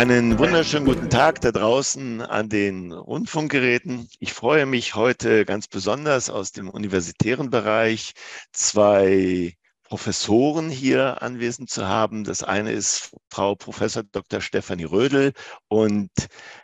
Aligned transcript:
Einen 0.00 0.38
wunderschönen 0.38 0.86
guten 0.86 1.10
Tag 1.10 1.42
da 1.42 1.52
draußen 1.52 2.22
an 2.22 2.48
den 2.48 2.90
Rundfunkgeräten. 2.90 4.08
Ich 4.18 4.32
freue 4.32 4.64
mich 4.64 4.94
heute 4.94 5.44
ganz 5.44 5.68
besonders 5.68 6.30
aus 6.30 6.52
dem 6.52 6.70
universitären 6.70 7.50
Bereich 7.50 8.14
zwei 8.50 9.52
Professoren 9.82 10.70
hier 10.70 11.20
anwesend 11.20 11.68
zu 11.68 11.86
haben. 11.86 12.24
Das 12.24 12.42
eine 12.42 12.72
ist 12.72 13.14
Frau 13.28 13.54
Professor 13.54 14.02
Dr. 14.02 14.40
Stefanie 14.40 14.84
Rödel 14.84 15.34
und 15.68 16.08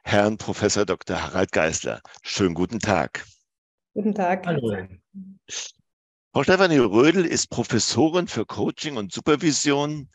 Herrn 0.03 0.39
Professor 0.39 0.87
Dr. 0.87 1.23
Harald 1.23 1.53
Geisler. 1.53 2.01
Schönen 2.23 2.55
guten 2.55 2.79
Tag. 2.79 3.23
Guten 3.93 4.15
Tag. 4.15 4.46
Hallo. 4.46 4.88
Frau 6.32 6.43
Stefanie 6.43 6.79
Rödel 6.79 7.27
ist 7.27 7.51
Professorin 7.51 8.29
für 8.29 8.46
Coaching 8.46 8.96
und 8.96 9.12
Supervision 9.12 10.09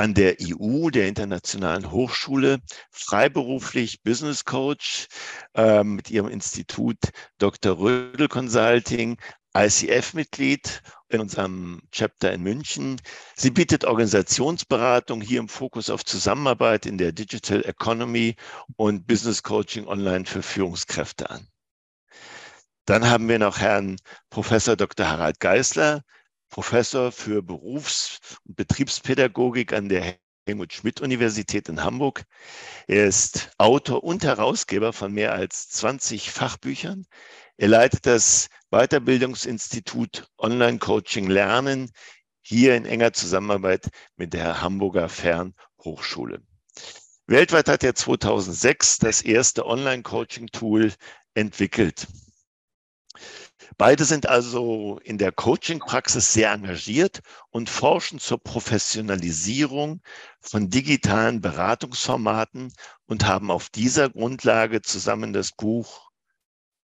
an 0.00 0.14
der 0.14 0.40
IU, 0.40 0.88
der 0.88 1.08
Internationalen 1.08 1.90
Hochschule, 1.90 2.60
freiberuflich 2.90 4.02
Business 4.02 4.46
Coach 4.46 5.08
äh, 5.54 5.84
mit 5.84 6.10
ihrem 6.10 6.28
Institut 6.28 6.96
Dr. 7.36 7.78
Rödel 7.78 8.26
Consulting, 8.26 9.18
ICF-Mitglied 9.54 10.80
in 11.10 11.20
unserem 11.20 11.82
Chapter 11.92 12.32
in 12.32 12.42
München. 12.42 12.98
Sie 13.36 13.50
bietet 13.50 13.84
Organisationsberatung 13.84 15.20
hier 15.20 15.38
im 15.38 15.50
Fokus 15.50 15.90
auf 15.90 16.02
Zusammenarbeit 16.06 16.86
in 16.86 16.96
der 16.96 17.12
Digital 17.12 17.62
Economy 17.66 18.36
und 18.76 19.06
Business 19.06 19.42
Coaching 19.42 19.86
online 19.86 20.24
für 20.24 20.42
Führungskräfte 20.42 21.28
an. 21.28 21.46
Dann 22.86 23.06
haben 23.06 23.28
wir 23.28 23.38
noch 23.38 23.58
Herrn 23.58 23.96
Professor 24.30 24.76
Dr. 24.76 25.10
Harald 25.10 25.40
Geisler, 25.40 26.00
Professor 26.50 27.12
für 27.12 27.42
Berufs- 27.42 28.20
und 28.44 28.56
Betriebspädagogik 28.56 29.72
an 29.72 29.88
der 29.88 30.18
Helmut 30.46 30.72
Schmidt 30.72 31.00
Universität 31.00 31.68
in 31.68 31.82
Hamburg. 31.82 32.24
Er 32.88 33.06
ist 33.06 33.50
Autor 33.56 34.02
und 34.02 34.24
Herausgeber 34.24 34.92
von 34.92 35.12
mehr 35.12 35.32
als 35.32 35.68
20 35.70 36.30
Fachbüchern. 36.30 37.06
Er 37.56 37.68
leitet 37.68 38.04
das 38.04 38.48
Weiterbildungsinstitut 38.70 40.28
Online 40.38 40.78
Coaching 40.78 41.28
Lernen 41.28 41.90
hier 42.42 42.74
in 42.74 42.84
enger 42.84 43.12
Zusammenarbeit 43.12 43.88
mit 44.16 44.32
der 44.32 44.60
Hamburger 44.60 45.08
Fernhochschule. 45.08 46.42
Weltweit 47.26 47.68
hat 47.68 47.84
er 47.84 47.94
2006 47.94 48.98
das 48.98 49.22
erste 49.22 49.64
Online-Coaching-Tool 49.64 50.92
entwickelt. 51.34 52.08
Beide 53.78 54.04
sind 54.04 54.26
also 54.26 55.00
in 55.04 55.18
der 55.18 55.32
Coaching-Praxis 55.32 56.32
sehr 56.32 56.52
engagiert 56.52 57.20
und 57.50 57.70
forschen 57.70 58.18
zur 58.18 58.42
Professionalisierung 58.42 60.02
von 60.40 60.70
digitalen 60.70 61.40
Beratungsformaten 61.40 62.72
und 63.06 63.26
haben 63.26 63.50
auf 63.50 63.68
dieser 63.68 64.10
Grundlage 64.10 64.82
zusammen 64.82 65.32
das 65.32 65.52
Buch 65.52 66.10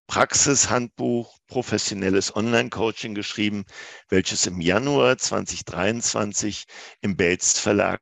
Praxishandbuch 0.07 1.37
Professionelles 1.47 2.33
Online-Coaching 2.33 3.13
geschrieben, 3.13 3.65
welches 4.07 4.45
im 4.45 4.61
Januar 4.61 5.17
2023 5.17 6.65
im 7.01 7.17
Belz 7.17 7.59
Verlag 7.59 8.01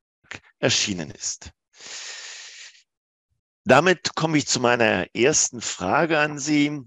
erschienen 0.60 1.10
ist. 1.10 1.52
Damit 3.64 4.14
komme 4.14 4.38
ich 4.38 4.46
zu 4.46 4.60
meiner 4.60 5.08
ersten 5.16 5.62
Frage 5.62 6.20
an 6.20 6.38
Sie 6.38 6.84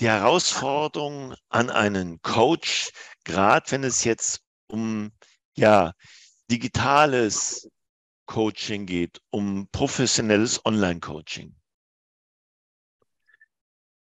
die 0.00 0.08
Herausforderung 0.08 1.34
an 1.48 1.70
einen 1.70 2.20
Coach, 2.22 2.90
gerade 3.24 3.70
wenn 3.70 3.84
es 3.84 4.04
jetzt 4.04 4.40
um 4.68 5.12
ja, 5.56 5.92
digitales 6.50 7.68
Coaching 8.26 8.86
geht, 8.86 9.20
um 9.30 9.68
professionelles 9.70 10.64
Online-Coaching? 10.64 11.54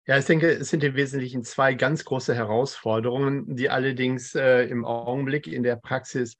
Ja, 0.08 0.18
ich 0.18 0.26
denke, 0.26 0.50
es 0.50 0.70
sind 0.70 0.84
im 0.84 0.96
Wesentlichen 0.96 1.44
zwei 1.44 1.74
ganz 1.74 2.04
große 2.04 2.34
Herausforderungen, 2.34 3.56
die 3.56 3.70
allerdings 3.70 4.36
äh, 4.36 4.64
im 4.64 4.84
Augenblick 4.84 5.48
in 5.48 5.64
der 5.64 5.76
Praxis 5.76 6.38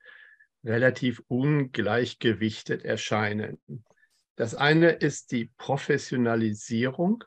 relativ 0.64 1.22
ungleichgewichtet 1.28 2.84
erscheinen. 2.84 3.60
Das 4.36 4.56
eine 4.56 4.90
ist 4.92 5.32
die 5.32 5.52
Professionalisierung 5.58 7.24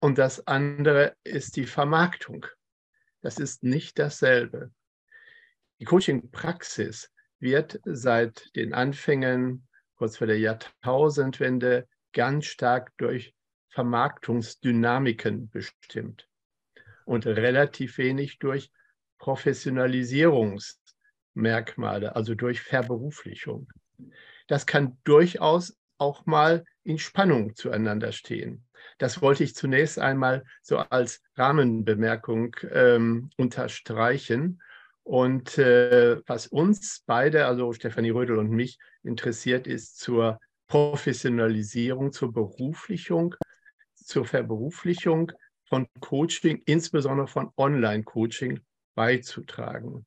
und 0.00 0.18
das 0.18 0.46
andere 0.46 1.16
ist 1.24 1.56
die 1.56 1.66
Vermarktung. 1.66 2.46
Das 3.20 3.38
ist 3.38 3.64
nicht 3.64 3.98
dasselbe. 3.98 4.70
Die 5.80 5.84
Coaching-Praxis 5.84 7.10
wird 7.40 7.80
seit 7.84 8.54
den 8.56 8.74
Anfängen, 8.74 9.68
kurz 9.96 10.16
vor 10.16 10.26
der 10.26 10.38
Jahrtausendwende, 10.38 11.86
ganz 12.12 12.46
stark 12.46 12.92
durch 12.96 13.34
Vermarktungsdynamiken 13.70 15.50
bestimmt 15.50 16.28
und 17.04 17.26
relativ 17.26 17.98
wenig 17.98 18.38
durch 18.38 18.72
Professionalisierungsmerkmale, 19.18 22.16
also 22.16 22.34
durch 22.34 22.60
Verberuflichung. 22.60 23.70
Das 24.46 24.66
kann 24.66 24.98
durchaus 25.04 25.77
auch 25.98 26.26
mal 26.26 26.64
in 26.84 26.98
Spannung 26.98 27.54
zueinander 27.54 28.12
stehen. 28.12 28.64
Das 28.98 29.20
wollte 29.20 29.44
ich 29.44 29.54
zunächst 29.54 29.98
einmal 29.98 30.44
so 30.62 30.78
als 30.78 31.22
Rahmenbemerkung 31.36 32.56
ähm, 32.70 33.30
unterstreichen. 33.36 34.60
Und 35.02 35.58
äh, 35.58 36.20
was 36.26 36.46
uns 36.46 37.02
beide, 37.06 37.46
also 37.46 37.72
Stefanie 37.72 38.10
Rödel 38.10 38.38
und 38.38 38.50
mich, 38.50 38.78
interessiert, 39.02 39.66
ist 39.66 39.98
zur 39.98 40.38
Professionalisierung, 40.68 42.12
zur 42.12 42.32
Beruflichung, 42.32 43.34
zur 43.94 44.24
Verberuflichung 44.26 45.32
von 45.64 45.86
Coaching, 46.00 46.62
insbesondere 46.66 47.26
von 47.26 47.50
Online-Coaching, 47.56 48.60
beizutragen. 48.94 50.06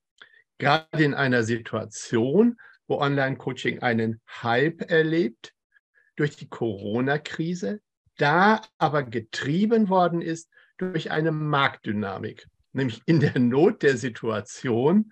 Gerade 0.57 1.03
in 1.03 1.13
einer 1.13 1.43
Situation, 1.43 2.59
wo 2.87 2.99
Online-Coaching 2.99 3.79
einen 3.79 4.21
Hype 4.43 4.91
erlebt, 4.91 5.53
durch 6.21 6.35
die 6.35 6.47
Corona-Krise, 6.47 7.81
da 8.17 8.61
aber 8.77 9.01
getrieben 9.01 9.89
worden 9.89 10.21
ist 10.21 10.51
durch 10.77 11.09
eine 11.09 11.31
Marktdynamik, 11.31 12.47
nämlich 12.73 13.01
in 13.07 13.19
der 13.19 13.39
Not 13.39 13.81
der 13.81 13.97
Situation 13.97 15.11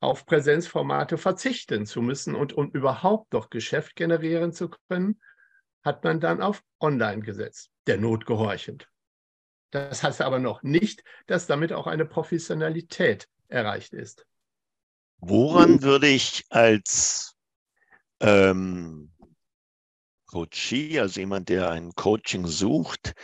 auf 0.00 0.26
Präsenzformate 0.26 1.16
verzichten 1.16 1.86
zu 1.86 2.02
müssen 2.02 2.34
und 2.34 2.52
um 2.52 2.70
überhaupt 2.72 3.32
noch 3.32 3.48
Geschäft 3.48 3.96
generieren 3.96 4.52
zu 4.52 4.68
können, 4.90 5.18
hat 5.82 6.04
man 6.04 6.20
dann 6.20 6.42
auf 6.42 6.62
Online 6.78 7.22
gesetzt, 7.22 7.70
der 7.86 7.96
Not 7.96 8.26
gehorchend. 8.26 8.90
Das 9.70 10.02
heißt 10.02 10.20
aber 10.20 10.40
noch 10.40 10.62
nicht, 10.62 11.04
dass 11.26 11.46
damit 11.46 11.72
auch 11.72 11.86
eine 11.86 12.04
Professionalität 12.04 13.30
erreicht 13.48 13.94
ist. 13.94 14.26
Woran 15.20 15.82
würde 15.82 16.08
ich 16.08 16.44
als 16.50 17.34
ähm, 18.20 19.11
Coachee, 20.32 20.98
also 20.98 21.20
jemand, 21.20 21.50
der 21.50 21.70
ein 21.70 21.92
Coaching 21.92 22.46
sucht, 22.46 23.14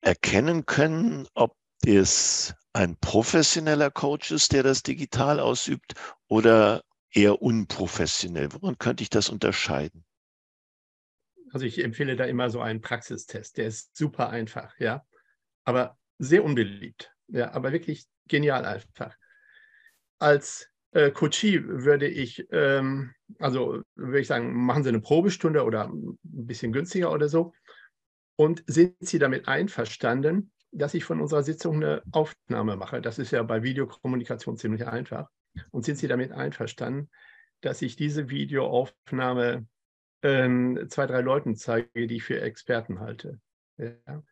erkennen 0.00 0.66
können, 0.66 1.28
ob 1.34 1.56
es 1.86 2.54
ein 2.72 2.96
professioneller 2.96 3.90
Coach 3.90 4.32
ist, 4.32 4.52
der 4.52 4.64
das 4.64 4.82
digital 4.82 5.38
ausübt 5.38 5.94
oder 6.26 6.82
eher 7.12 7.40
unprofessionell? 7.40 8.52
Woran 8.52 8.78
könnte 8.78 9.02
ich 9.02 9.10
das 9.10 9.28
unterscheiden? 9.28 10.04
Also 11.52 11.66
ich 11.66 11.82
empfehle 11.82 12.16
da 12.16 12.24
immer 12.24 12.50
so 12.50 12.60
einen 12.60 12.80
Praxistest. 12.80 13.56
Der 13.56 13.66
ist 13.66 13.96
super 13.96 14.30
einfach, 14.30 14.78
ja, 14.78 15.04
aber 15.64 15.98
sehr 16.18 16.44
unbeliebt. 16.44 17.12
Ja, 17.28 17.52
aber 17.52 17.72
wirklich 17.72 18.06
genial 18.26 18.64
einfach. 18.64 19.16
Als 20.18 20.69
äh, 20.92 21.10
Coachie 21.10 21.62
würde 21.64 22.08
ich, 22.08 22.46
ähm, 22.50 23.14
also 23.38 23.82
würde 23.94 24.20
ich 24.20 24.26
sagen, 24.26 24.52
machen 24.52 24.82
Sie 24.82 24.88
eine 24.88 25.00
Probestunde 25.00 25.64
oder 25.64 25.88
ein 25.88 26.18
bisschen 26.22 26.72
günstiger 26.72 27.12
oder 27.12 27.28
so. 27.28 27.52
Und 28.36 28.64
sind 28.66 28.96
Sie 29.00 29.18
damit 29.18 29.48
einverstanden, 29.48 30.52
dass 30.72 30.94
ich 30.94 31.04
von 31.04 31.20
unserer 31.20 31.42
Sitzung 31.42 31.76
eine 31.76 32.02
Aufnahme 32.10 32.76
mache? 32.76 33.00
Das 33.00 33.18
ist 33.18 33.30
ja 33.30 33.42
bei 33.42 33.62
Videokommunikation 33.62 34.56
ziemlich 34.56 34.86
einfach. 34.86 35.28
Und 35.70 35.84
sind 35.84 35.96
Sie 35.96 36.08
damit 36.08 36.32
einverstanden, 36.32 37.10
dass 37.60 37.82
ich 37.82 37.96
diese 37.96 38.30
Videoaufnahme 38.30 39.66
ähm, 40.22 40.86
zwei, 40.88 41.06
drei 41.06 41.20
Leuten 41.20 41.56
zeige, 41.56 42.06
die 42.06 42.16
ich 42.16 42.24
für 42.24 42.40
Experten 42.40 43.00
halte? 43.00 43.40
Ja? 43.76 44.22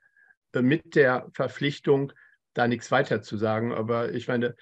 Mit 0.55 0.95
der 0.95 1.29
Verpflichtung, 1.35 2.13
da 2.55 2.67
nichts 2.67 2.91
weiter 2.91 3.21
zu 3.21 3.37
sagen. 3.37 3.73
Aber 3.73 4.13
ich 4.13 4.27
meine, 4.27 4.57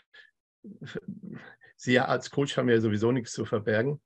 Sie 1.76 2.00
als 2.00 2.30
Coach 2.30 2.56
haben 2.56 2.68
ja 2.68 2.80
sowieso 2.80 3.12
nichts 3.12 3.32
zu 3.32 3.44
verbergen. 3.44 4.00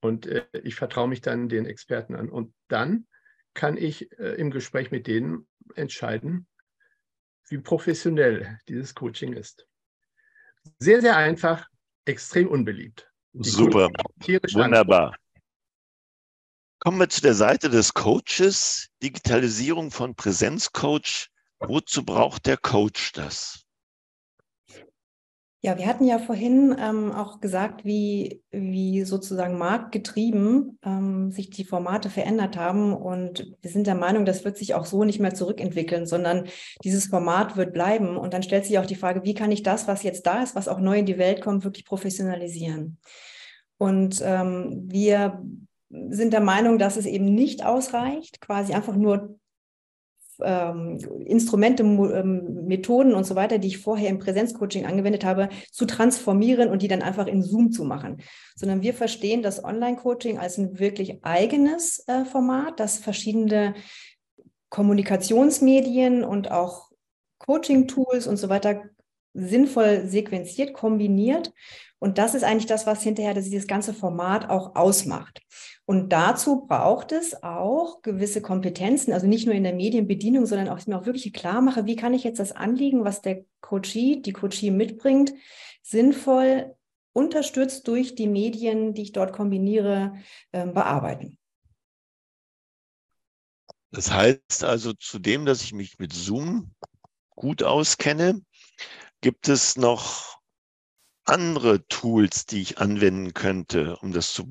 Und 0.00 0.26
äh, 0.26 0.46
ich 0.62 0.74
vertraue 0.74 1.08
mich 1.08 1.20
dann 1.20 1.48
den 1.48 1.64
Experten 1.64 2.14
an. 2.14 2.28
Und 2.28 2.52
dann 2.68 3.06
kann 3.54 3.76
ich 3.76 4.12
äh, 4.18 4.34
im 4.34 4.50
Gespräch 4.50 4.90
mit 4.90 5.06
denen 5.06 5.46
entscheiden, 5.76 6.46
wie 7.48 7.58
professionell 7.58 8.58
dieses 8.68 8.94
Coaching 8.94 9.32
ist. 9.32 9.66
Sehr, 10.78 11.00
sehr 11.00 11.16
einfach, 11.16 11.68
extrem 12.04 12.48
unbeliebt. 12.48 13.10
Die 13.32 13.48
Super, 13.48 13.90
wunderbar. 14.52 15.16
Kommen 16.78 16.98
wir 16.98 17.08
zu 17.08 17.22
der 17.22 17.34
Seite 17.34 17.70
des 17.70 17.94
Coaches, 17.94 18.88
Digitalisierung 19.02 19.90
von 19.90 20.14
Präsenzcoach. 20.14 21.30
Wozu 21.58 22.04
braucht 22.04 22.46
der 22.46 22.58
Coach 22.58 23.12
das? 23.12 23.63
Ja, 25.64 25.78
wir 25.78 25.86
hatten 25.86 26.04
ja 26.04 26.18
vorhin 26.18 26.76
ähm, 26.78 27.10
auch 27.10 27.40
gesagt, 27.40 27.86
wie, 27.86 28.42
wie 28.50 29.02
sozusagen 29.04 29.56
marktgetrieben 29.56 30.78
ähm, 30.84 31.30
sich 31.30 31.48
die 31.48 31.64
Formate 31.64 32.10
verändert 32.10 32.58
haben. 32.58 32.92
Und 32.92 33.50
wir 33.62 33.70
sind 33.70 33.86
der 33.86 33.94
Meinung, 33.94 34.26
das 34.26 34.44
wird 34.44 34.58
sich 34.58 34.74
auch 34.74 34.84
so 34.84 35.04
nicht 35.04 35.20
mehr 35.20 35.32
zurückentwickeln, 35.32 36.04
sondern 36.04 36.48
dieses 36.84 37.06
Format 37.06 37.56
wird 37.56 37.72
bleiben. 37.72 38.18
Und 38.18 38.34
dann 38.34 38.42
stellt 38.42 38.66
sich 38.66 38.78
auch 38.78 38.84
die 38.84 38.94
Frage, 38.94 39.24
wie 39.24 39.32
kann 39.32 39.50
ich 39.50 39.62
das, 39.62 39.88
was 39.88 40.02
jetzt 40.02 40.26
da 40.26 40.42
ist, 40.42 40.54
was 40.54 40.68
auch 40.68 40.80
neu 40.80 40.98
in 40.98 41.06
die 41.06 41.16
Welt 41.16 41.40
kommt, 41.40 41.64
wirklich 41.64 41.86
professionalisieren? 41.86 42.98
Und 43.78 44.20
ähm, 44.22 44.82
wir 44.84 45.42
sind 45.88 46.34
der 46.34 46.42
Meinung, 46.42 46.78
dass 46.78 46.98
es 46.98 47.06
eben 47.06 47.34
nicht 47.34 47.64
ausreicht, 47.64 48.42
quasi 48.42 48.74
einfach 48.74 48.96
nur 48.96 49.38
ähm, 50.42 50.98
Instrumente, 51.24 51.82
ähm, 51.82 52.66
Methoden 52.66 53.14
und 53.14 53.24
so 53.24 53.34
weiter, 53.34 53.58
die 53.58 53.68
ich 53.68 53.78
vorher 53.78 54.08
im 54.08 54.18
Präsenzcoaching 54.18 54.86
angewendet 54.86 55.24
habe, 55.24 55.48
zu 55.70 55.86
transformieren 55.86 56.70
und 56.70 56.82
die 56.82 56.88
dann 56.88 57.02
einfach 57.02 57.26
in 57.26 57.42
Zoom 57.42 57.70
zu 57.72 57.84
machen. 57.84 58.22
Sondern 58.56 58.82
wir 58.82 58.94
verstehen 58.94 59.42
das 59.42 59.64
Online-Coaching 59.64 60.38
als 60.38 60.58
ein 60.58 60.78
wirklich 60.78 61.24
eigenes 61.24 62.06
äh, 62.08 62.24
Format, 62.24 62.80
das 62.80 62.98
verschiedene 62.98 63.74
Kommunikationsmedien 64.70 66.24
und 66.24 66.50
auch 66.50 66.90
Coaching-Tools 67.38 68.26
und 68.26 68.36
so 68.36 68.48
weiter 68.48 68.82
sinnvoll 69.34 70.06
sequenziert, 70.06 70.72
kombiniert. 70.72 71.52
Und 71.98 72.18
das 72.18 72.34
ist 72.34 72.44
eigentlich 72.44 72.66
das, 72.66 72.86
was 72.86 73.02
hinterher 73.02 73.34
dieses 73.34 73.66
ganze 73.66 73.94
Format 73.94 74.50
auch 74.50 74.76
ausmacht. 74.76 75.40
Und 75.86 76.10
dazu 76.10 76.64
braucht 76.66 77.12
es 77.12 77.42
auch 77.42 78.00
gewisse 78.00 78.40
Kompetenzen, 78.40 79.12
also 79.12 79.26
nicht 79.26 79.44
nur 79.44 79.54
in 79.54 79.64
der 79.64 79.74
Medienbedienung, 79.74 80.46
sondern 80.46 80.68
auch, 80.68 80.74
dass 80.74 80.84
ich 80.84 80.88
mir 80.88 80.98
auch 80.98 81.06
wirklich 81.06 81.30
klar 81.34 81.60
mache, 81.60 81.84
wie 81.84 81.96
kann 81.96 82.14
ich 82.14 82.24
jetzt 82.24 82.38
das 82.38 82.52
Anliegen, 82.52 83.04
was 83.04 83.20
der 83.20 83.44
Coachie, 83.60 84.22
die 84.22 84.32
Coachie 84.32 84.70
mitbringt, 84.70 85.34
sinnvoll 85.82 86.74
unterstützt 87.12 87.86
durch 87.86 88.14
die 88.14 88.28
Medien, 88.28 88.94
die 88.94 89.02
ich 89.02 89.12
dort 89.12 89.32
kombiniere, 89.32 90.16
äh, 90.52 90.66
bearbeiten. 90.66 91.38
Das 93.90 94.10
heißt 94.10 94.64
also, 94.64 94.94
zudem, 94.94 95.44
dass 95.44 95.62
ich 95.62 95.72
mich 95.72 95.98
mit 95.98 96.12
Zoom 96.12 96.72
gut 97.30 97.62
auskenne, 97.62 98.42
gibt 99.20 99.48
es 99.48 99.76
noch 99.76 100.40
andere 101.24 101.86
Tools, 101.86 102.46
die 102.46 102.60
ich 102.60 102.78
anwenden 102.78 103.34
könnte, 103.34 103.96
um 103.98 104.12
das 104.12 104.32
zu 104.32 104.46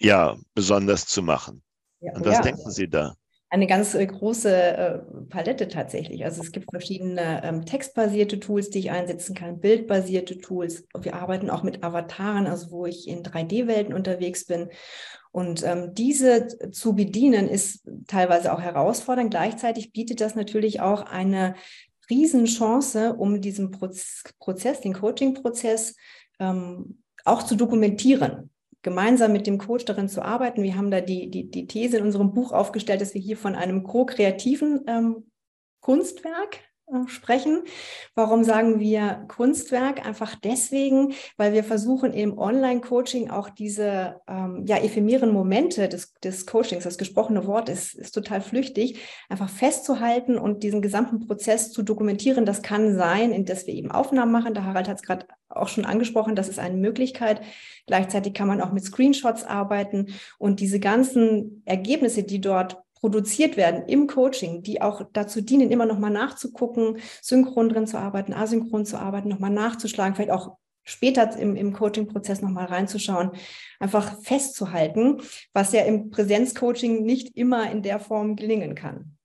ja, 0.00 0.36
besonders 0.54 1.06
zu 1.06 1.22
machen. 1.22 1.62
Ja, 2.00 2.14
Und 2.14 2.24
was 2.24 2.34
ja. 2.34 2.42
denken 2.42 2.70
Sie 2.70 2.88
da? 2.88 3.14
Eine 3.48 3.68
ganz 3.68 3.94
äh, 3.94 4.04
große 4.04 4.50
äh, 4.50 4.98
Palette 5.28 5.68
tatsächlich. 5.68 6.24
Also 6.24 6.42
es 6.42 6.50
gibt 6.50 6.68
verschiedene 6.70 7.42
ähm, 7.44 7.64
textbasierte 7.64 8.40
Tools, 8.40 8.70
die 8.70 8.80
ich 8.80 8.90
einsetzen 8.90 9.36
kann, 9.36 9.60
bildbasierte 9.60 10.38
Tools. 10.38 10.84
Wir 11.00 11.14
arbeiten 11.14 11.48
auch 11.48 11.62
mit 11.62 11.84
Avataren, 11.84 12.48
also 12.48 12.72
wo 12.72 12.86
ich 12.86 13.06
in 13.06 13.22
3D-Welten 13.22 13.94
unterwegs 13.94 14.46
bin. 14.46 14.68
Und 15.30 15.62
ähm, 15.62 15.94
diese 15.94 16.48
zu 16.72 16.94
bedienen 16.94 17.48
ist 17.48 17.86
teilweise 18.08 18.52
auch 18.52 18.60
herausfordernd. 18.60 19.30
Gleichzeitig 19.30 19.92
bietet 19.92 20.20
das 20.20 20.34
natürlich 20.34 20.80
auch 20.80 21.02
eine 21.02 21.54
Riesenchance, 22.10 23.14
um 23.14 23.40
diesen 23.40 23.70
Prozess, 23.70 24.80
den 24.80 24.94
Coaching-Prozess 24.94 25.94
ähm, 26.40 27.02
auch 27.24 27.44
zu 27.44 27.54
dokumentieren 27.54 28.50
gemeinsam 28.86 29.32
mit 29.32 29.48
dem 29.48 29.58
Coach 29.58 29.84
darin 29.84 30.08
zu 30.08 30.22
arbeiten. 30.22 30.62
Wir 30.62 30.76
haben 30.76 30.92
da 30.92 31.00
die, 31.00 31.28
die, 31.28 31.50
die 31.50 31.66
These 31.66 31.98
in 31.98 32.04
unserem 32.04 32.32
Buch 32.32 32.52
aufgestellt, 32.52 33.00
dass 33.00 33.14
wir 33.14 33.20
hier 33.20 33.36
von 33.36 33.56
einem 33.56 33.82
co-kreativen 33.82 34.84
ähm, 34.86 35.26
Kunstwerk 35.80 36.60
sprechen. 37.06 37.62
Warum 38.14 38.44
sagen 38.44 38.78
wir 38.78 39.24
Kunstwerk? 39.28 40.06
Einfach 40.06 40.34
deswegen, 40.36 41.14
weil 41.36 41.52
wir 41.52 41.64
versuchen 41.64 42.12
im 42.12 42.38
Online-Coaching 42.38 43.30
auch 43.30 43.48
diese 43.50 44.20
ähm, 44.28 44.64
ja, 44.66 44.78
ephemeren 44.78 45.32
Momente 45.32 45.88
des, 45.88 46.14
des 46.14 46.46
Coachings, 46.46 46.84
das 46.84 46.98
gesprochene 46.98 47.46
Wort 47.46 47.68
ist, 47.68 47.94
ist 47.94 48.12
total 48.12 48.40
flüchtig, 48.40 49.00
einfach 49.28 49.50
festzuhalten 49.50 50.38
und 50.38 50.62
diesen 50.62 50.80
gesamten 50.80 51.26
Prozess 51.26 51.72
zu 51.72 51.82
dokumentieren. 51.82 52.46
Das 52.46 52.62
kann 52.62 52.94
sein, 52.96 53.32
in 53.32 53.44
dass 53.44 53.66
wir 53.66 53.74
eben 53.74 53.90
Aufnahmen 53.90 54.32
machen. 54.32 54.54
Der 54.54 54.64
Harald 54.64 54.88
hat 54.88 54.96
es 54.96 55.02
gerade 55.02 55.26
auch 55.48 55.68
schon 55.68 55.84
angesprochen, 55.84 56.36
das 56.36 56.48
ist 56.48 56.58
eine 56.58 56.76
Möglichkeit. 56.76 57.40
Gleichzeitig 57.86 58.34
kann 58.34 58.48
man 58.48 58.60
auch 58.60 58.72
mit 58.72 58.84
Screenshots 58.84 59.44
arbeiten 59.44 60.08
und 60.38 60.60
diese 60.60 60.80
ganzen 60.80 61.62
Ergebnisse, 61.64 62.24
die 62.24 62.40
dort 62.40 62.82
produziert 63.00 63.56
werden 63.56 63.86
im 63.86 64.06
Coaching, 64.06 64.62
die 64.62 64.82
auch 64.82 65.02
dazu 65.12 65.40
dienen, 65.40 65.70
immer 65.70 65.86
noch 65.86 65.98
mal 65.98 66.10
nachzugucken, 66.10 66.98
synchron 67.22 67.68
drin 67.68 67.86
zu 67.86 67.98
arbeiten, 67.98 68.32
asynchron 68.32 68.84
zu 68.84 68.98
arbeiten, 68.98 69.28
noch 69.28 69.38
mal 69.38 69.50
nachzuschlagen, 69.50 70.14
vielleicht 70.14 70.32
auch 70.32 70.56
später 70.86 71.36
im, 71.36 71.56
im 71.56 71.72
Coaching-Prozess 71.72 72.40
noch 72.40 72.50
mal 72.50 72.64
reinzuschauen, 72.64 73.32
einfach 73.80 74.18
festzuhalten, 74.22 75.20
was 75.52 75.72
ja 75.72 75.82
im 75.82 76.10
Präsenzcoaching 76.10 77.04
nicht 77.04 77.36
immer 77.36 77.70
in 77.70 77.82
der 77.82 78.00
Form 78.00 78.36
gelingen 78.36 78.74
kann. 78.74 79.16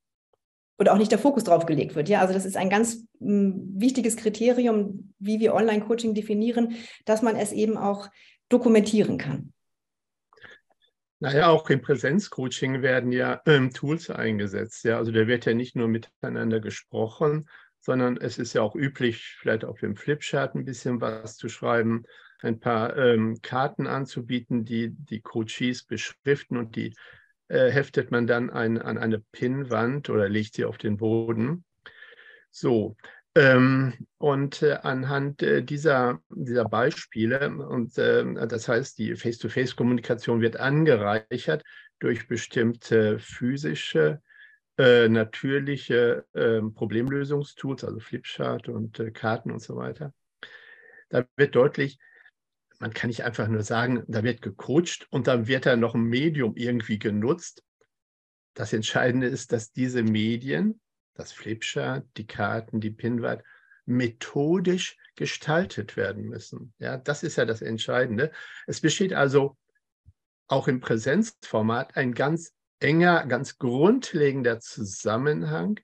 Oder 0.80 0.94
auch 0.94 0.98
nicht 0.98 1.12
der 1.12 1.20
Fokus 1.20 1.44
drauf 1.44 1.68
gelegt 1.68 1.94
wird. 1.94 2.10
Ja, 2.10 2.22
also 2.22 2.34
das 2.34 2.46
ist 2.46 2.58
ein 2.58 2.72
ganz 2.72 3.06
m, 3.20 3.28
hm, 3.28 3.72
wichtiges 3.76 4.18
Kriterium, 4.18 5.14
wie 5.20 5.40
wir 5.40 5.54
Online-Coaching 5.54 6.16
definieren, 6.16 6.76
dass 7.06 7.22
man 7.22 7.36
es 7.36 7.52
eben 7.52 7.78
auch 7.78 8.10
dokumentieren 8.50 9.20
kann. 9.20 9.54
Naja, 11.22 11.50
auch 11.50 11.70
im 11.70 11.84
Präsenzcoaching 11.84 12.82
werden 12.82 13.12
ja 13.12 13.44
ähm, 13.46 13.72
Tools 13.72 14.10
eingesetzt. 14.10 14.84
Ja, 14.86 14.98
also 14.98 15.12
da 15.12 15.28
wird 15.28 15.46
ja 15.46 15.54
nicht 15.54 15.76
nur 15.76 15.88
miteinander 15.88 16.60
gesprochen, 16.60 17.48
sondern 17.80 18.18
es 18.18 18.40
ist 18.40 18.54
ja 18.54 18.64
auch 18.64 18.74
üblich, 18.74 19.38
vielleicht 19.40 19.64
auf 19.64 19.80
dem 19.80 19.96
Flipchart 19.96 20.56
ein 20.56 20.66
bisschen 20.66 21.00
was 21.00 21.38
zu 21.38 21.48
schreiben, 21.48 22.06
ein 22.40 22.60
paar 22.60 22.98
ähm, 22.98 23.38
Karten 23.44 23.86
anzubieten, 23.86 24.66
die 24.66 24.96
die 24.96 25.22
Coaches 25.22 25.84
beschriften 25.84 26.58
und 26.58 26.76
die 26.76 26.96
äh, 27.50 27.70
heftet 27.70 28.10
man 28.10 28.26
dann 28.26 28.50
ein, 28.50 28.82
an 28.82 28.98
eine 28.98 29.20
Pinnwand 29.20 30.10
oder 30.10 30.28
legt 30.28 30.56
sie 30.56 30.66
auf 30.66 30.80
den 30.80 30.98
Boden. 30.98 31.66
So, 32.50 32.96
und 33.34 34.62
äh, 34.62 34.74
anhand 34.84 35.42
äh, 35.42 35.64
dieser, 35.64 36.20
dieser 36.30 36.66
Beispiele, 36.66 37.50
und 37.50 37.98
äh, 37.98 38.26
das 38.48 38.68
heißt, 38.68 38.98
die 38.98 39.16
Face-to-Face-Kommunikation 39.16 40.42
wird 40.42 40.58
angereichert 40.58 41.64
durch 42.00 42.28
bestimmte 42.28 43.20
physische, 43.20 44.22
natürliche 44.78 46.26
ähm, 46.34 46.74
Problemlösungstools, 46.74 47.84
also 47.84 48.00
Flipchart 48.00 48.68
und 48.68 49.00
Karten 49.14 49.52
und 49.52 49.62
so 49.62 49.76
weiter. 49.76 50.12
Da 51.10 51.24
wird 51.36 51.54
deutlich, 51.56 52.00
man 52.80 52.92
kann 52.92 53.10
nicht 53.10 53.24
einfach 53.24 53.48
nur 53.48 53.62
sagen, 53.62 54.04
da 54.08 54.24
wird 54.24 54.42
gecoacht 54.42 55.06
und 55.12 55.28
dann 55.28 55.46
wird 55.46 55.68
da 55.68 55.76
noch 55.76 55.94
ein 55.94 56.02
Medium 56.02 56.56
irgendwie 56.56 56.98
genutzt. 56.98 57.64
Das 58.56 58.74
Entscheidende 58.74 59.28
ist, 59.28 59.52
dass 59.52 59.72
diese 59.72 60.02
Medien, 60.02 60.82
das 61.22 61.32
Flipchart, 61.32 62.06
die 62.18 62.28
Karten, 62.28 62.82
die 62.82 62.92
Pinwand, 62.92 63.42
methodisch 63.86 64.98
gestaltet 65.16 65.96
werden 65.96 66.24
müssen. 66.24 66.74
Ja, 66.80 66.98
das 66.98 67.24
ist 67.24 67.38
ja 67.38 67.46
das 67.46 67.62
Entscheidende. 67.62 68.32
Es 68.68 68.82
besteht 68.82 69.14
also 69.14 69.56
auch 70.48 70.68
im 70.68 70.80
Präsenzformat 70.80 71.96
ein 71.96 72.14
ganz 72.14 72.54
enger, 72.80 73.28
ganz 73.28 73.58
grundlegender 73.58 74.60
Zusammenhang 74.60 75.80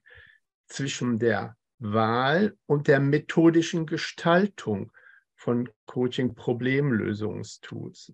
zwischen 0.66 1.18
der 1.18 1.56
Wahl 1.78 2.56
und 2.66 2.86
der 2.88 3.00
methodischen 3.00 3.86
Gestaltung 3.86 4.92
von 5.36 5.70
Coaching-Problemlösungstools. 5.86 8.12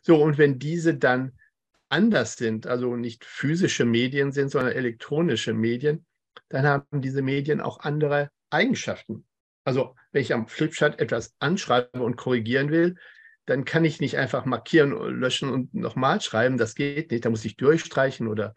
So, 0.00 0.22
und 0.22 0.38
wenn 0.38 0.60
diese 0.60 0.94
dann 0.94 1.32
anders 1.88 2.36
sind, 2.36 2.68
also 2.68 2.94
nicht 2.96 3.24
physische 3.24 3.84
Medien 3.84 4.30
sind, 4.32 4.50
sondern 4.50 4.72
elektronische 4.72 5.52
Medien, 5.52 6.06
dann 6.48 6.66
haben 6.66 7.00
diese 7.00 7.22
Medien 7.22 7.60
auch 7.60 7.80
andere 7.80 8.30
Eigenschaften. 8.50 9.26
Also 9.64 9.94
wenn 10.10 10.22
ich 10.22 10.34
am 10.34 10.48
Flipchart 10.48 11.00
etwas 11.00 11.34
anschreibe 11.38 12.02
und 12.02 12.16
korrigieren 12.16 12.70
will, 12.70 12.96
dann 13.46 13.64
kann 13.64 13.84
ich 13.84 14.00
nicht 14.00 14.18
einfach 14.18 14.44
markieren, 14.44 14.92
löschen 14.92 15.50
und 15.50 15.74
nochmal 15.74 16.20
schreiben. 16.20 16.58
Das 16.58 16.74
geht 16.74 17.10
nicht. 17.10 17.24
Da 17.24 17.30
muss 17.30 17.44
ich 17.44 17.56
durchstreichen 17.56 18.28
oder 18.28 18.54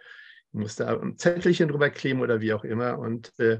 muss 0.51 0.75
da 0.75 0.99
ein 0.99 1.17
Zettelchen 1.17 1.69
drüber 1.69 1.89
kleben 1.89 2.21
oder 2.21 2.41
wie 2.41 2.53
auch 2.53 2.63
immer. 2.63 2.99
Und 2.99 3.37
äh, 3.39 3.59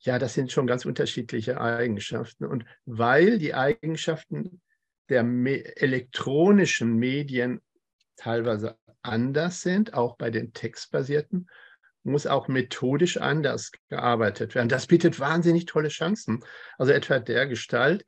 ja, 0.00 0.18
das 0.18 0.34
sind 0.34 0.52
schon 0.52 0.66
ganz 0.66 0.84
unterschiedliche 0.84 1.60
Eigenschaften. 1.60 2.44
Und 2.44 2.64
weil 2.84 3.38
die 3.38 3.54
Eigenschaften 3.54 4.60
der 5.08 5.22
me 5.22 5.76
elektronischen 5.76 6.96
Medien 6.96 7.60
teilweise 8.16 8.76
anders 9.02 9.62
sind, 9.62 9.94
auch 9.94 10.16
bei 10.16 10.30
den 10.30 10.52
textbasierten, 10.52 11.48
muss 12.06 12.26
auch 12.26 12.48
methodisch 12.48 13.18
anders 13.18 13.72
gearbeitet 13.88 14.54
werden. 14.54 14.68
Das 14.68 14.86
bietet 14.86 15.20
wahnsinnig 15.20 15.66
tolle 15.66 15.88
Chancen. 15.88 16.44
Also 16.78 16.92
etwa 16.92 17.18
der 17.18 17.46
Gestalt, 17.46 18.04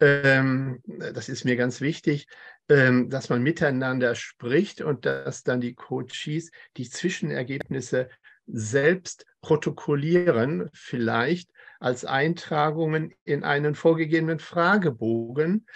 ähm, 0.00 0.80
das 0.84 1.28
ist 1.28 1.44
mir 1.44 1.56
ganz 1.56 1.80
wichtig, 1.80 2.26
ähm, 2.68 3.08
dass 3.08 3.30
man 3.30 3.42
miteinander 3.42 4.14
spricht 4.14 4.80
und 4.82 5.06
dass 5.06 5.42
dann 5.42 5.60
die 5.60 5.74
Coaches 5.74 6.50
die 6.76 6.88
Zwischenergebnisse 6.88 8.08
selbst 8.46 9.24
protokollieren, 9.40 10.68
vielleicht 10.72 11.50
als 11.80 12.04
Eintragungen 12.04 13.14
in 13.24 13.44
einen 13.44 13.74
vorgegebenen 13.74 14.38
Fragebogen, 14.38 15.66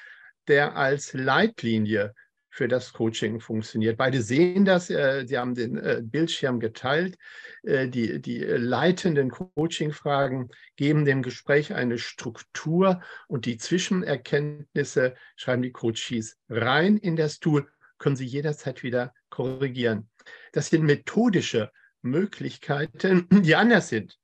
der 0.48 0.76
als 0.76 1.12
Leitlinie 1.12 2.14
für 2.52 2.68
das 2.68 2.92
Coaching 2.92 3.40
funktioniert. 3.40 3.96
Beide 3.96 4.20
sehen 4.20 4.66
das, 4.66 4.90
äh, 4.90 5.24
sie 5.26 5.38
haben 5.38 5.54
den 5.54 5.78
äh, 5.78 6.02
Bildschirm 6.04 6.60
geteilt. 6.60 7.16
Äh, 7.62 7.88
die, 7.88 8.20
die 8.20 8.40
leitenden 8.40 9.30
Coaching-Fragen 9.30 10.50
geben 10.76 11.06
dem 11.06 11.22
Gespräch 11.22 11.72
eine 11.72 11.96
Struktur 11.96 13.00
und 13.26 13.46
die 13.46 13.56
Zwischenerkenntnisse 13.56 15.14
schreiben 15.34 15.62
die 15.62 15.72
Coaches 15.72 16.36
rein 16.50 16.98
in 16.98 17.16
das 17.16 17.40
Tool, 17.40 17.66
können 17.96 18.16
sie 18.16 18.26
jederzeit 18.26 18.82
wieder 18.82 19.14
korrigieren. 19.30 20.10
Das 20.52 20.68
sind 20.68 20.84
methodische 20.84 21.72
Möglichkeiten, 22.02 23.28
die 23.42 23.56
anders 23.56 23.88
sind. 23.88 24.18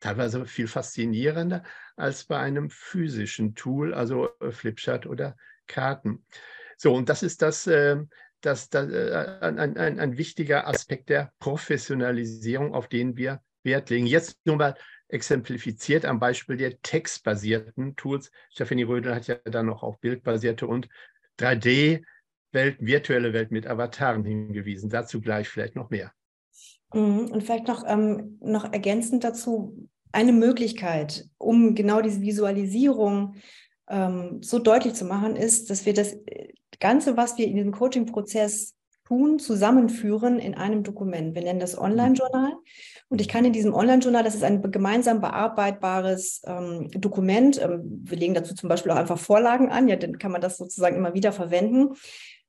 Teilweise 0.00 0.46
viel 0.46 0.66
faszinierender 0.66 1.62
als 1.94 2.24
bei 2.24 2.38
einem 2.38 2.70
physischen 2.70 3.54
Tool, 3.54 3.92
also 3.92 4.30
Flipchart 4.50 5.04
oder 5.04 5.36
Karten. 5.66 6.24
So, 6.78 6.94
und 6.94 7.08
das 7.08 7.22
ist 7.22 7.42
das, 7.42 7.66
ähm, 7.66 8.08
das, 8.40 8.70
das 8.70 8.88
äh, 8.90 9.38
ein, 9.40 9.76
ein, 9.76 9.98
ein 9.98 10.16
wichtiger 10.16 10.66
Aspekt 10.66 11.10
der 11.10 11.32
Professionalisierung, 11.40 12.72
auf 12.72 12.88
den 12.88 13.16
wir 13.16 13.42
Wert 13.64 13.90
legen. 13.90 14.06
Jetzt 14.06 14.38
nur 14.44 14.56
mal 14.56 14.76
exemplifiziert 15.08 16.04
am 16.04 16.20
Beispiel 16.20 16.56
der 16.56 16.80
textbasierten 16.80 17.96
Tools. 17.96 18.30
Stephanie 18.50 18.84
Rödel 18.84 19.14
hat 19.14 19.26
ja 19.26 19.34
dann 19.44 19.66
noch 19.66 19.82
auf 19.82 19.98
bildbasierte 20.00 20.66
und 20.66 20.88
3D 21.40 22.04
Welt, 22.52 22.76
virtuelle 22.80 23.32
Welt 23.32 23.50
mit 23.50 23.66
Avataren 23.66 24.24
hingewiesen. 24.24 24.88
Dazu 24.88 25.20
gleich 25.20 25.48
vielleicht 25.48 25.74
noch 25.74 25.90
mehr. 25.90 26.12
Mhm, 26.94 27.30
und 27.30 27.42
vielleicht 27.42 27.66
noch, 27.66 27.84
ähm, 27.86 28.38
noch 28.40 28.72
ergänzend 28.72 29.24
dazu 29.24 29.88
eine 30.12 30.32
Möglichkeit, 30.32 31.28
um 31.36 31.74
genau 31.74 32.00
diese 32.00 32.22
Visualisierung 32.22 33.34
ähm, 33.88 34.42
so 34.42 34.58
deutlich 34.58 34.94
zu 34.94 35.04
machen, 35.04 35.36
ist, 35.36 35.70
dass 35.70 35.86
wir 35.86 35.94
das 35.94 36.16
Ganze, 36.80 37.16
was 37.16 37.38
wir 37.38 37.46
in 37.46 37.56
diesem 37.56 37.72
Coaching-Prozess 37.72 38.74
tun, 39.08 39.38
zusammenführen 39.38 40.38
in 40.38 40.54
einem 40.54 40.82
Dokument. 40.82 41.34
Wir 41.34 41.42
nennen 41.42 41.60
das 41.60 41.78
Online-Journal. 41.78 42.52
Und 43.08 43.22
ich 43.22 43.28
kann 43.28 43.44
in 43.44 43.54
diesem 43.54 43.72
Online-Journal, 43.72 44.22
das 44.22 44.34
ist 44.34 44.44
ein 44.44 44.60
gemeinsam 44.70 45.22
bearbeitbares 45.22 46.42
ähm, 46.46 46.90
Dokument, 46.90 47.60
ähm, 47.60 47.80
wir 48.04 48.18
legen 48.18 48.34
dazu 48.34 48.54
zum 48.54 48.68
Beispiel 48.68 48.92
auch 48.92 48.96
einfach 48.96 49.18
Vorlagen 49.18 49.70
an, 49.70 49.88
ja, 49.88 49.96
dann 49.96 50.18
kann 50.18 50.30
man 50.30 50.42
das 50.42 50.58
sozusagen 50.58 50.96
immer 50.96 51.14
wieder 51.14 51.32
verwenden 51.32 51.94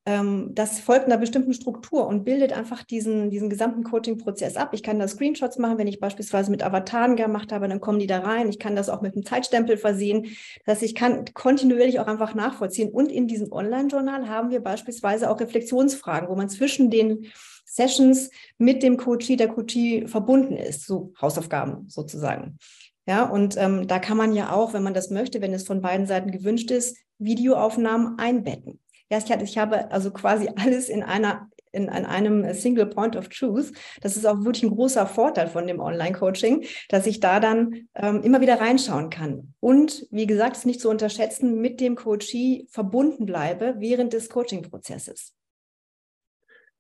das 0.06 0.80
folgt 0.80 1.06
einer 1.06 1.18
bestimmten 1.18 1.54
Struktur 1.54 2.08
und 2.08 2.24
bildet 2.24 2.52
einfach 2.52 2.84
diesen, 2.84 3.30
diesen 3.30 3.50
gesamten 3.50 3.84
Coaching-Prozess 3.84 4.56
ab. 4.56 4.70
Ich 4.74 4.82
kann 4.82 4.98
da 4.98 5.08
Screenshots 5.08 5.60
machen, 5.60 5.78
wenn 5.78 5.88
ich 5.88 6.00
beispielsweise 6.00 6.50
mit 6.50 6.64
Avataren 6.64 7.16
gemacht 7.16 7.52
habe, 7.52 7.68
dann 7.68 7.80
kommen 7.80 8.00
die 8.00 8.08
da 8.08 8.20
rein. 8.20 8.50
Ich 8.50 8.58
kann 8.58 8.76
das 8.76 8.90
auch 8.90 9.02
mit 9.02 9.14
einem 9.14 9.26
Zeitstempel 9.26 9.78
versehen. 9.78 10.30
Das 10.66 10.76
heißt, 10.76 10.84
ich 10.84 10.96
kann 10.96 11.26
kontinuierlich 11.34 12.00
auch 12.00 12.08
einfach 12.08 12.34
nachvollziehen. 12.34 12.90
Und 12.90 13.12
in 13.12 13.28
diesem 13.28 13.52
Online-Journal 13.52 14.28
haben 14.28 14.50
wir 14.50 14.62
beispielsweise 14.62 15.30
auch 15.30 15.40
Reflexionsfragen, 15.40 16.30
wo 16.30 16.36
man 16.36 16.50
zwischen 16.50 16.90
den 16.90 17.28
Sessions 17.66 18.32
mit 18.58 18.82
dem 18.82 18.98
Coachie, 18.98 19.36
der 19.36 19.50
Coachie 19.50 20.08
verbunden 20.08 20.56
ist, 20.56 20.88
so 20.88 21.14
Hausaufgaben 21.22 21.88
sozusagen. 21.88 22.58
Ja, 23.06 23.26
und 23.26 23.58
ähm, 23.58 23.88
da 23.88 24.00
kann 24.00 24.18
man 24.18 24.34
ja 24.34 24.52
auch, 24.54 24.74
wenn 24.74 24.84
man 24.84 24.94
das 24.94 25.12
möchte, 25.12 25.42
wenn 25.42 25.54
es 25.54 25.68
von 25.68 25.82
beiden 25.82 26.08
Seiten 26.08 26.32
gewünscht 26.32 26.72
ist, 26.72 26.98
Videoaufnahmen 27.20 28.18
einbetten. 28.18 28.80
Ja, 29.10 29.18
ich, 29.18 29.30
ich 29.30 29.58
habe 29.58 29.92
also 29.92 30.12
quasi 30.12 30.50
alles 30.56 30.90
in 30.90 31.04
einer 31.04 31.50
in, 31.72 31.84
in 31.84 31.90
einem 31.90 32.54
Single 32.54 32.88
Point 32.88 33.16
of 33.16 33.30
Truth. 33.30 33.72
Das 34.02 34.18
ist 34.18 34.26
auch 34.26 34.44
wirklich 34.44 34.64
ein 34.64 34.76
großer 34.76 35.06
Vorteil 35.06 35.48
von 35.48 35.68
dem 35.68 35.80
Online-Coaching, 35.80 36.66
dass 36.90 37.06
ich 37.06 37.20
da 37.20 37.40
dann 37.40 37.88
ähm, 37.96 38.24
immer 38.24 38.42
wieder 38.42 38.60
reinschauen 38.60 39.10
kann. 39.10 39.54
Und 39.60 40.08
wie 40.12 40.28
gesagt, 40.28 40.58
es 40.58 40.66
nicht 40.66 40.82
zu 40.82 40.90
unterschätzen, 40.90 41.62
mit 41.62 41.80
dem 41.80 41.96
Coachee 41.96 42.66
verbunden 42.70 43.26
bleibe 43.26 43.76
während 43.78 44.14
des 44.14 44.30
Coaching-Prozesses. 44.30 45.36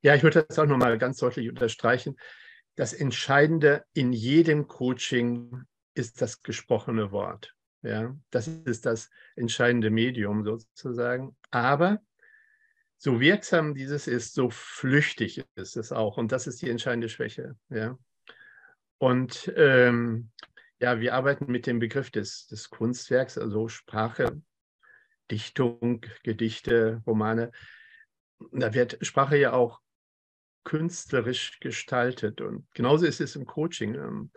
Ja, 0.01 0.15
ich 0.15 0.23
würde 0.23 0.45
das 0.47 0.57
auch 0.57 0.65
nochmal 0.65 0.97
ganz 0.97 1.17
deutlich 1.17 1.49
unterstreichen. 1.49 2.17
Das 2.75 2.93
Entscheidende 2.93 3.83
in 3.93 4.13
jedem 4.13 4.67
Coaching 4.67 5.63
ist 5.93 6.21
das 6.21 6.41
gesprochene 6.41 7.11
Wort. 7.11 7.53
Ja, 7.81 8.15
das 8.29 8.47
ist 8.47 8.85
das 8.85 9.09
entscheidende 9.35 9.89
Medium 9.89 10.43
sozusagen. 10.43 11.35
Aber 11.51 11.99
so 13.01 13.21
wirksam 13.21 13.75
dieses 13.75 14.07
ist, 14.07 14.33
so 14.33 14.49
flüchtig 14.49 15.45
ist 15.55 15.77
es 15.77 15.93
auch. 15.93 16.17
Und 16.17 16.33
das 16.33 16.47
ist 16.47 16.61
die 16.61 16.69
entscheidende 16.69 17.07
Schwäche. 17.07 17.55
Ja. 17.69 17.97
Und 18.97 19.51
ähm, 19.55 20.31
ja, 20.81 20.99
wir 20.99 21.15
arbeiten 21.15 21.49
mit 21.49 21.65
dem 21.65 21.79
Begriff 21.79 22.11
des, 22.11 22.47
des 22.47 22.69
Kunstwerks, 22.69 23.37
also 23.37 23.69
Sprache, 23.69 24.41
Dichtung, 25.31 26.05
Gedichte, 26.23 27.01
Romane. 27.07 27.51
Da 28.51 28.73
wird 28.73 28.97
Sprache 29.01 29.37
ja 29.37 29.53
auch 29.53 29.79
künstlerisch 30.65 31.61
gestaltet. 31.61 32.41
Und 32.41 32.67
genauso 32.73 33.05
ist 33.05 33.21
es 33.21 33.37
im 33.37 33.45
Coaching. 33.45 33.95
Ähm, 33.95 34.31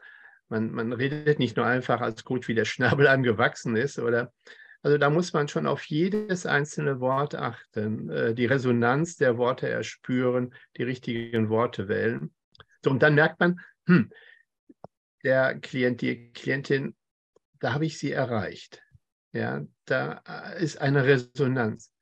man, 0.48 0.70
man 0.70 0.92
redet 0.92 1.40
nicht 1.40 1.56
nur 1.56 1.66
einfach 1.66 2.00
als 2.00 2.22
Coach, 2.22 2.46
wie 2.46 2.54
der 2.54 2.64
Schnabel 2.64 3.06
einem 3.08 3.24
gewachsen 3.24 3.74
ist 3.74 3.98
oder 3.98 4.32
also 4.82 4.98
da 4.98 5.10
muss 5.10 5.32
man 5.32 5.46
schon 5.46 5.66
auf 5.66 5.84
jedes 5.84 6.44
einzelne 6.44 6.98
Wort 7.00 7.36
achten, 7.36 8.10
äh, 8.10 8.34
die 8.34 8.46
Resonanz 8.46 9.16
der 9.16 9.38
Worte 9.38 9.68
erspüren, 9.68 10.54
die 10.76 10.82
richtigen 10.82 11.48
Worte 11.48 11.88
wählen. 11.88 12.34
So, 12.84 12.90
und 12.90 13.00
dann 13.00 13.14
merkt 13.14 13.38
man, 13.38 13.60
hm, 13.86 14.10
der 15.22 15.58
Klient, 15.60 16.00
die 16.00 16.32
Klientin, 16.32 16.96
da 17.60 17.74
habe 17.74 17.86
ich 17.86 17.98
sie 17.98 18.10
erreicht. 18.10 18.82
Ja, 19.32 19.64
da 19.84 20.20
äh, 20.26 20.62
ist 20.62 20.80
eine 20.80 21.04
Resonanz. 21.04 21.92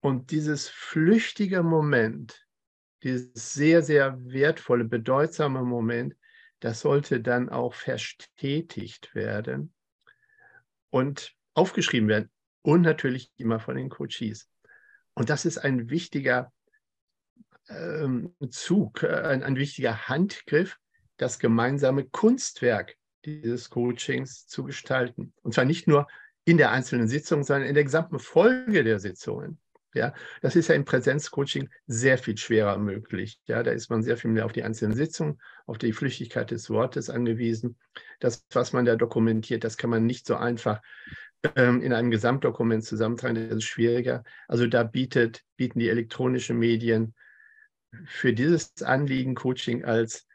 Und 0.00 0.30
dieses 0.30 0.68
flüchtige 0.68 1.62
Moment, 1.62 2.46
dieses 3.02 3.54
sehr, 3.54 3.82
sehr 3.82 4.18
wertvolle, 4.22 4.84
bedeutsame 4.84 5.62
Moment, 5.62 6.14
das 6.60 6.80
sollte 6.80 7.20
dann 7.20 7.48
auch 7.48 7.72
verstetigt 7.72 9.14
werden. 9.14 9.72
Und 10.90 11.34
aufgeschrieben 11.54 12.08
werden 12.08 12.30
und 12.62 12.82
natürlich 12.82 13.32
immer 13.36 13.60
von 13.60 13.76
den 13.76 13.88
Coaches. 13.88 14.48
Und 15.14 15.30
das 15.30 15.44
ist 15.44 15.58
ein 15.58 15.90
wichtiger 15.90 16.52
ähm, 17.68 18.34
Zug, 18.50 19.02
äh, 19.02 19.08
ein, 19.08 19.42
ein 19.42 19.56
wichtiger 19.56 20.08
Handgriff, 20.08 20.78
das 21.16 21.38
gemeinsame 21.38 22.04
Kunstwerk 22.04 22.96
dieses 23.24 23.70
Coachings 23.70 24.46
zu 24.46 24.64
gestalten. 24.64 25.32
Und 25.42 25.54
zwar 25.54 25.64
nicht 25.64 25.86
nur 25.86 26.06
in 26.44 26.56
der 26.56 26.70
einzelnen 26.70 27.08
Sitzung, 27.08 27.44
sondern 27.44 27.68
in 27.68 27.74
der 27.74 27.84
gesamten 27.84 28.18
Folge 28.18 28.82
der 28.82 28.98
Sitzungen. 28.98 29.58
Ja, 29.92 30.14
das 30.40 30.54
ist 30.54 30.68
ja 30.68 30.76
im 30.76 30.84
Präsenzcoaching 30.84 31.68
sehr 31.86 32.16
viel 32.16 32.36
schwerer 32.36 32.78
möglich. 32.78 33.40
Ja, 33.46 33.64
da 33.64 33.72
ist 33.72 33.90
man 33.90 34.04
sehr 34.04 34.16
viel 34.16 34.30
mehr 34.30 34.46
auf 34.46 34.52
die 34.52 34.62
einzelnen 34.62 34.94
Sitzungen, 34.94 35.40
auf 35.66 35.78
die 35.78 35.92
Flüchtigkeit 35.92 36.52
des 36.52 36.70
Wortes 36.70 37.10
angewiesen. 37.10 37.76
Das, 38.20 38.46
was 38.52 38.72
man 38.72 38.84
da 38.84 38.94
dokumentiert, 38.94 39.64
das 39.64 39.76
kann 39.76 39.90
man 39.90 40.06
nicht 40.06 40.26
so 40.26 40.36
einfach 40.36 40.80
ähm, 41.56 41.82
in 41.82 41.92
einem 41.92 42.10
Gesamtdokument 42.10 42.84
zusammentragen, 42.84 43.48
das 43.48 43.58
ist 43.58 43.64
schwieriger. 43.64 44.24
Also 44.48 44.66
da 44.66 44.82
bietet, 44.82 45.42
bieten 45.56 45.78
die 45.78 45.88
elektronischen 45.88 46.58
Medien 46.58 47.14
für 48.04 48.32
dieses 48.32 48.82
Anliegen 48.82 49.34
Coaching 49.34 49.84
als 49.84 50.26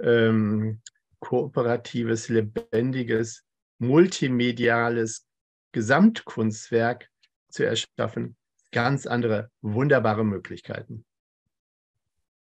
ähm, 0.00 0.80
kooperatives, 1.20 2.28
lebendiges, 2.28 3.44
multimediales 3.78 5.26
Gesamtkunstwerk 5.72 7.08
zu 7.50 7.64
erschaffen, 7.64 8.36
ganz 8.72 9.06
andere, 9.06 9.50
wunderbare 9.60 10.24
Möglichkeiten. 10.24 11.04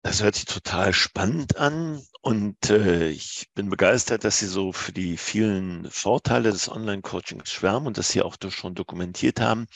Das 0.04 0.20
hört 0.20 0.34
sich 0.34 0.46
total 0.46 0.92
spannend 0.92 1.56
an 1.58 2.02
und 2.22 2.70
äh, 2.70 3.08
ich 3.08 3.48
bin 3.54 3.70
begeistert, 3.70 4.24
dass 4.24 4.40
Sie 4.40 4.46
so 4.46 4.72
für 4.72 4.92
die 4.92 5.16
vielen 5.16 5.88
Vorteile 5.90 6.50
des 6.50 6.68
Online-Coachings 6.68 7.48
schwärmen 7.48 7.86
und 7.86 7.98
das 7.98 8.10
Sie 8.10 8.20
auch 8.20 8.36
schon 8.48 8.74
dokumentiert 8.74 9.40
haben. 9.40 9.66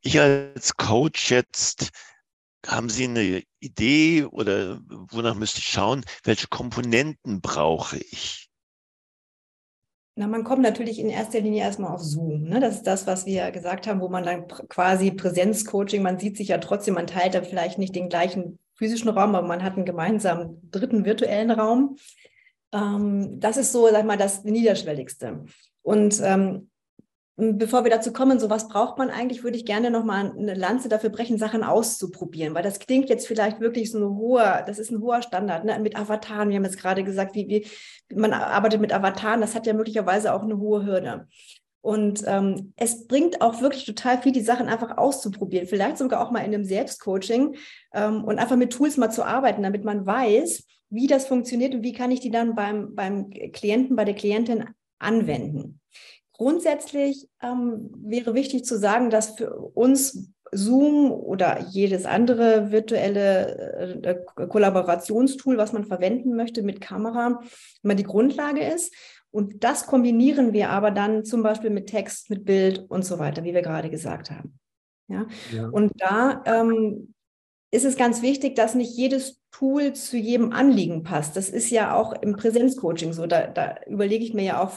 Ich 0.00 0.18
als 0.18 0.76
Coach 0.78 1.30
jetzt, 1.30 1.90
haben 2.66 2.88
Sie 2.88 3.04
eine 3.04 3.42
Idee 3.60 4.24
oder 4.24 4.80
wonach 5.10 5.34
müsste 5.34 5.58
ich 5.58 5.66
schauen, 5.66 6.02
welche 6.24 6.48
Komponenten 6.48 7.42
brauche 7.42 7.98
ich? 7.98 8.48
Na, 10.16 10.26
man 10.26 10.44
kommt 10.44 10.62
natürlich 10.62 10.98
in 10.98 11.10
erster 11.10 11.40
Linie 11.40 11.62
erstmal 11.62 11.92
auf 11.92 12.02
Zoom. 12.02 12.44
Ne? 12.44 12.58
Das 12.58 12.76
ist 12.76 12.86
das, 12.86 13.06
was 13.06 13.26
wir 13.26 13.50
gesagt 13.50 13.86
haben, 13.86 14.00
wo 14.00 14.08
man 14.08 14.24
dann 14.24 14.48
quasi 14.48 15.10
Präsenzcoaching, 15.10 16.02
man 16.02 16.18
sieht 16.18 16.38
sich 16.38 16.48
ja 16.48 16.58
trotzdem, 16.58 16.94
man 16.94 17.06
teilt 17.06 17.34
da 17.34 17.42
vielleicht 17.42 17.78
nicht 17.78 17.94
den 17.94 18.08
gleichen 18.08 18.58
physischen 18.78 19.10
Raum, 19.10 19.34
aber 19.34 19.46
man 19.46 19.62
hat 19.62 19.76
einen 19.76 19.84
gemeinsamen 19.84 20.70
dritten 20.70 21.04
virtuellen 21.04 21.50
Raum. 21.50 21.96
Ähm, 22.72 23.40
das 23.40 23.56
ist 23.56 23.72
so, 23.72 23.88
sag 23.90 24.06
mal, 24.06 24.16
das 24.16 24.44
Niederschwelligste. 24.44 25.44
Und 25.82 26.20
ähm, 26.22 26.70
bevor 27.36 27.84
wir 27.84 27.90
dazu 27.90 28.12
kommen, 28.12 28.40
so 28.40 28.50
was 28.50 28.68
braucht 28.68 28.98
man 28.98 29.10
eigentlich, 29.10 29.44
würde 29.44 29.56
ich 29.56 29.64
gerne 29.64 29.90
nochmal 29.90 30.32
eine 30.36 30.54
Lanze 30.54 30.88
dafür 30.88 31.10
brechen, 31.10 31.38
Sachen 31.38 31.62
auszuprobieren, 31.62 32.54
weil 32.54 32.64
das 32.64 32.80
klingt 32.80 33.08
jetzt 33.08 33.28
vielleicht 33.28 33.60
wirklich 33.60 33.92
so 33.92 33.98
ein 33.98 34.16
hoher, 34.16 34.64
das 34.66 34.78
ist 34.78 34.90
ein 34.90 35.00
hoher 35.00 35.22
Standard, 35.22 35.64
ne? 35.64 35.78
mit 35.78 35.96
Avataren. 35.96 36.48
Wir 36.48 36.56
haben 36.56 36.64
jetzt 36.64 36.80
gerade 36.80 37.04
gesagt, 37.04 37.36
wie, 37.36 37.66
wie 38.08 38.14
man 38.14 38.32
arbeitet 38.32 38.80
mit 38.80 38.92
Avataren, 38.92 39.40
das 39.40 39.54
hat 39.54 39.66
ja 39.66 39.72
möglicherweise 39.72 40.34
auch 40.34 40.42
eine 40.42 40.58
hohe 40.58 40.84
Hürde. 40.84 41.28
Und 41.88 42.22
ähm, 42.26 42.74
es 42.76 43.06
bringt 43.06 43.40
auch 43.40 43.62
wirklich 43.62 43.86
total 43.86 44.18
viel, 44.20 44.30
die 44.30 44.42
Sachen 44.42 44.68
einfach 44.68 44.98
auszuprobieren, 44.98 45.66
vielleicht 45.66 45.96
sogar 45.96 46.20
auch 46.20 46.30
mal 46.30 46.40
in 46.40 46.52
einem 46.52 46.64
Selbstcoaching 46.64 47.56
ähm, 47.94 48.24
und 48.24 48.38
einfach 48.38 48.56
mit 48.56 48.74
Tools 48.74 48.98
mal 48.98 49.08
zu 49.08 49.24
arbeiten, 49.24 49.62
damit 49.62 49.84
man 49.84 50.04
weiß, 50.04 50.64
wie 50.90 51.06
das 51.06 51.26
funktioniert 51.26 51.74
und 51.74 51.82
wie 51.82 51.94
kann 51.94 52.10
ich 52.10 52.20
die 52.20 52.30
dann 52.30 52.54
beim, 52.54 52.94
beim 52.94 53.30
Klienten, 53.30 53.96
bei 53.96 54.04
der 54.04 54.12
Klientin 54.12 54.66
anwenden. 54.98 55.80
Grundsätzlich 56.34 57.26
ähm, 57.42 57.88
wäre 57.96 58.34
wichtig 58.34 58.66
zu 58.66 58.76
sagen, 58.78 59.08
dass 59.08 59.38
für 59.38 59.54
uns 59.54 60.30
Zoom 60.52 61.10
oder 61.10 61.60
jedes 61.70 62.04
andere 62.04 62.70
virtuelle 62.70 64.02
äh, 64.02 64.46
Kollaborationstool, 64.46 65.56
was 65.56 65.72
man 65.72 65.84
verwenden 65.84 66.36
möchte 66.36 66.62
mit 66.62 66.82
Kamera, 66.82 67.40
immer 67.82 67.94
die 67.94 68.04
Grundlage 68.04 68.62
ist. 68.62 68.92
Und 69.30 69.62
das 69.64 69.86
kombinieren 69.86 70.52
wir 70.52 70.70
aber 70.70 70.90
dann 70.90 71.24
zum 71.24 71.42
Beispiel 71.42 71.70
mit 71.70 71.88
Text, 71.88 72.30
mit 72.30 72.44
Bild 72.44 72.86
und 72.88 73.04
so 73.04 73.18
weiter, 73.18 73.44
wie 73.44 73.54
wir 73.54 73.62
gerade 73.62 73.90
gesagt 73.90 74.30
haben. 74.30 74.58
Ja? 75.08 75.26
ja. 75.52 75.68
Und 75.68 75.92
da 75.98 76.42
ähm, 76.46 77.14
ist 77.70 77.84
es 77.84 77.96
ganz 77.96 78.22
wichtig, 78.22 78.56
dass 78.56 78.74
nicht 78.74 78.96
jedes 78.96 79.40
Tool 79.50 79.92
zu 79.92 80.16
jedem 80.16 80.52
Anliegen 80.52 81.02
passt. 81.02 81.36
Das 81.36 81.50
ist 81.50 81.70
ja 81.70 81.94
auch 81.94 82.12
im 82.22 82.36
Präsenzcoaching 82.36 83.12
so. 83.12 83.26
Da, 83.26 83.46
da 83.46 83.76
überlege 83.86 84.24
ich 84.24 84.34
mir 84.34 84.44
ja 84.44 84.62
auch 84.62 84.72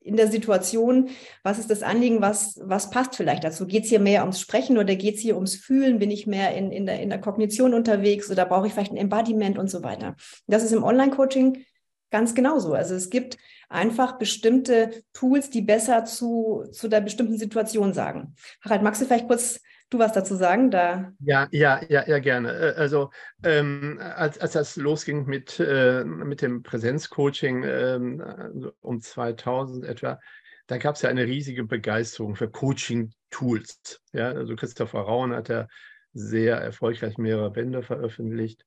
in 0.00 0.16
der 0.16 0.28
Situation, 0.28 1.10
was 1.42 1.58
ist 1.58 1.70
das 1.70 1.82
Anliegen, 1.82 2.22
was, 2.22 2.58
was 2.62 2.90
passt 2.90 3.16
vielleicht 3.16 3.44
dazu? 3.44 3.66
Geht 3.66 3.84
es 3.84 3.90
hier 3.90 4.00
mehr 4.00 4.22
ums 4.22 4.40
Sprechen 4.40 4.78
oder 4.78 4.96
geht 4.96 5.16
es 5.16 5.20
hier 5.20 5.34
ums 5.34 5.56
Fühlen? 5.56 5.98
Bin 5.98 6.10
ich 6.10 6.26
mehr 6.26 6.54
in, 6.54 6.70
in, 6.70 6.86
der, 6.86 7.00
in 7.00 7.10
der 7.10 7.20
Kognition 7.20 7.74
unterwegs 7.74 8.30
oder 8.30 8.46
brauche 8.46 8.66
ich 8.66 8.72
vielleicht 8.72 8.92
ein 8.92 8.96
Embodiment 8.96 9.58
und 9.58 9.68
so 9.68 9.82
weiter? 9.82 10.16
Das 10.46 10.62
ist 10.62 10.72
im 10.72 10.82
Online-Coaching 10.82 11.64
ganz 12.10 12.34
genauso. 12.34 12.74
Also 12.74 12.94
es 12.94 13.10
gibt 13.10 13.36
einfach 13.68 14.18
bestimmte 14.18 15.02
Tools, 15.12 15.50
die 15.50 15.62
besser 15.62 16.04
zu, 16.04 16.64
zu 16.72 16.88
der 16.88 17.00
bestimmten 17.00 17.38
Situation 17.38 17.92
sagen. 17.92 18.34
Harald, 18.62 18.82
magst 18.82 19.00
du 19.02 19.06
vielleicht 19.06 19.28
kurz 19.28 19.60
du 19.90 19.98
was 19.98 20.12
dazu 20.12 20.34
sagen? 20.34 20.70
Da 20.70 21.12
ja, 21.20 21.48
ja, 21.50 21.80
ja, 21.88 22.06
ja, 22.06 22.18
gerne. 22.18 22.52
Äh, 22.52 22.74
also 22.76 23.10
ähm, 23.42 23.98
als, 24.00 24.38
als 24.38 24.52
das 24.52 24.76
losging 24.76 25.26
mit, 25.26 25.58
äh, 25.60 26.04
mit 26.04 26.42
dem 26.42 26.62
Präsenzcoaching 26.62 27.64
ähm, 27.64 28.72
um 28.80 29.00
2000 29.00 29.84
etwa, 29.84 30.20
da 30.66 30.76
gab 30.76 30.96
es 30.96 31.02
ja 31.02 31.08
eine 31.08 31.24
riesige 31.24 31.64
Begeisterung 31.64 32.36
für 32.36 32.50
Coaching-Tools. 32.50 34.00
Ja, 34.12 34.32
also 34.32 34.54
Christopher 34.54 35.00
Raun 35.00 35.34
hat 35.34 35.48
ja 35.48 35.66
sehr 36.12 36.56
erfolgreich 36.56 37.16
mehrere 37.16 37.50
Bände 37.50 37.82
veröffentlicht. 37.82 38.64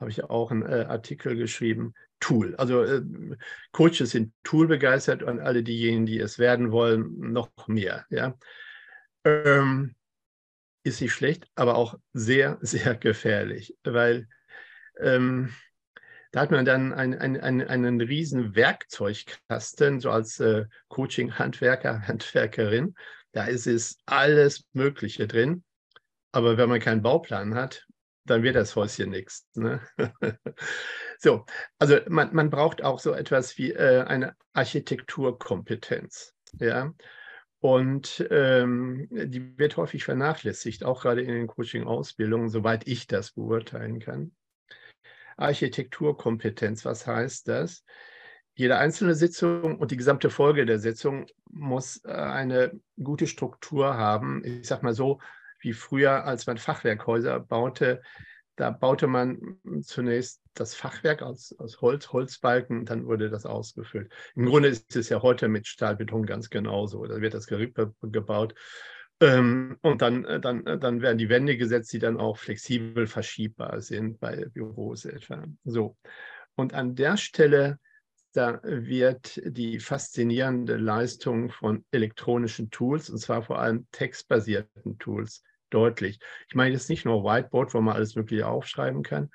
Habe 0.00 0.10
ich 0.10 0.24
auch 0.24 0.50
einen 0.50 0.62
äh, 0.62 0.86
Artikel 0.88 1.36
geschrieben. 1.36 1.94
Tool. 2.22 2.54
Also 2.56 2.84
äh, 2.84 3.02
Coaches 3.72 4.10
sind 4.10 4.32
Tool 4.44 4.68
begeistert 4.68 5.22
und 5.22 5.40
alle 5.40 5.62
diejenigen, 5.62 6.06
die 6.06 6.20
es 6.20 6.38
werden 6.38 6.70
wollen, 6.70 7.32
noch 7.32 7.50
mehr. 7.66 8.06
Ja. 8.10 8.38
Ähm, 9.24 9.94
ist 10.84 11.00
nicht 11.00 11.12
schlecht, 11.12 11.46
aber 11.56 11.74
auch 11.76 11.98
sehr, 12.12 12.58
sehr 12.62 12.94
gefährlich, 12.94 13.76
weil 13.82 14.28
ähm, 15.00 15.52
da 16.30 16.40
hat 16.40 16.50
man 16.50 16.64
dann 16.64 16.94
ein, 16.94 17.12
ein, 17.18 17.38
ein, 17.38 17.60
einen 17.60 18.00
riesen 18.00 18.54
Werkzeugkasten, 18.54 20.00
so 20.00 20.10
als 20.10 20.40
äh, 20.40 20.64
Coaching-Handwerker, 20.88 22.06
Handwerkerin. 22.06 22.94
Da 23.32 23.44
ist 23.44 23.66
es 23.66 23.98
alles 24.06 24.64
Mögliche 24.72 25.26
drin. 25.26 25.62
Aber 26.30 26.56
wenn 26.56 26.70
man 26.70 26.80
keinen 26.80 27.02
Bauplan 27.02 27.54
hat, 27.54 27.86
dann 28.24 28.42
wird 28.42 28.56
das 28.56 28.76
Häuschen 28.76 29.10
nichts. 29.10 29.48
Ne? 29.54 29.80
so, 31.18 31.44
also 31.78 31.98
man, 32.08 32.34
man 32.34 32.50
braucht 32.50 32.82
auch 32.82 32.98
so 32.98 33.12
etwas 33.12 33.58
wie 33.58 33.72
äh, 33.72 34.02
eine 34.02 34.36
Architekturkompetenz. 34.52 36.34
Ja, 36.58 36.92
und 37.62 38.26
ähm, 38.30 39.06
die 39.10 39.56
wird 39.56 39.76
häufig 39.76 40.04
vernachlässigt, 40.04 40.84
auch 40.84 41.02
gerade 41.02 41.22
in 41.22 41.28
den 41.28 41.46
Coaching-Ausbildungen, 41.46 42.48
soweit 42.48 42.88
ich 42.88 43.06
das 43.06 43.30
beurteilen 43.32 44.00
kann. 44.00 44.32
Architekturkompetenz, 45.36 46.84
was 46.84 47.06
heißt 47.06 47.46
das? 47.46 47.84
Jede 48.54 48.78
einzelne 48.78 49.14
Sitzung 49.14 49.78
und 49.78 49.92
die 49.92 49.96
gesamte 49.96 50.28
Folge 50.28 50.66
der 50.66 50.78
Sitzung 50.78 51.26
muss 51.50 52.04
äh, 52.04 52.10
eine 52.10 52.78
gute 53.02 53.26
Struktur 53.26 53.96
haben. 53.96 54.42
Ich 54.44 54.66
sage 54.66 54.84
mal 54.84 54.92
so, 54.92 55.20
wie 55.62 55.72
früher, 55.72 56.24
als 56.24 56.46
man 56.46 56.58
Fachwerkhäuser 56.58 57.40
baute, 57.40 58.02
da 58.56 58.70
baute 58.70 59.06
man 59.06 59.58
zunächst 59.82 60.42
das 60.54 60.74
Fachwerk 60.74 61.22
aus, 61.22 61.54
aus 61.58 61.80
Holz, 61.80 62.12
Holzbalken, 62.12 62.84
dann 62.84 63.06
wurde 63.06 63.30
das 63.30 63.46
ausgefüllt. 63.46 64.12
Im 64.34 64.46
Grunde 64.46 64.68
ist 64.68 64.94
es 64.94 65.08
ja 65.08 65.22
heute 65.22 65.48
mit 65.48 65.66
Stahlbeton 65.66 66.26
ganz 66.26 66.50
genauso. 66.50 67.06
Da 67.06 67.20
wird 67.20 67.32
das 67.32 67.46
Gerippe 67.46 67.94
gebaut 68.02 68.54
ähm, 69.22 69.78
und 69.82 70.02
dann, 70.02 70.24
äh, 70.24 70.40
dann, 70.40 70.66
äh, 70.66 70.78
dann 70.78 71.00
werden 71.00 71.18
die 71.18 71.28
Wände 71.28 71.56
gesetzt, 71.56 71.92
die 71.92 72.00
dann 72.00 72.18
auch 72.18 72.36
flexibel 72.38 73.06
verschiebbar 73.06 73.80
sind 73.80 74.18
bei 74.18 74.46
Büros 74.52 75.04
etwa. 75.04 75.44
So. 75.64 75.96
Und 76.56 76.74
an 76.74 76.96
der 76.96 77.16
Stelle, 77.16 77.78
da 78.32 78.60
wird 78.64 79.40
die 79.44 79.78
faszinierende 79.78 80.76
Leistung 80.76 81.50
von 81.50 81.84
elektronischen 81.92 82.70
Tools, 82.70 83.10
und 83.10 83.18
zwar 83.18 83.42
vor 83.42 83.60
allem 83.60 83.86
textbasierten 83.92 84.98
Tools, 84.98 85.44
deutlich. 85.72 86.20
Ich 86.48 86.54
meine 86.54 86.72
jetzt 86.72 86.88
nicht 86.88 87.04
nur 87.04 87.24
Whiteboard, 87.24 87.74
wo 87.74 87.80
man 87.80 87.94
alles 87.94 88.16
Mögliche 88.16 88.46
aufschreiben 88.46 89.02
kann, 89.02 89.30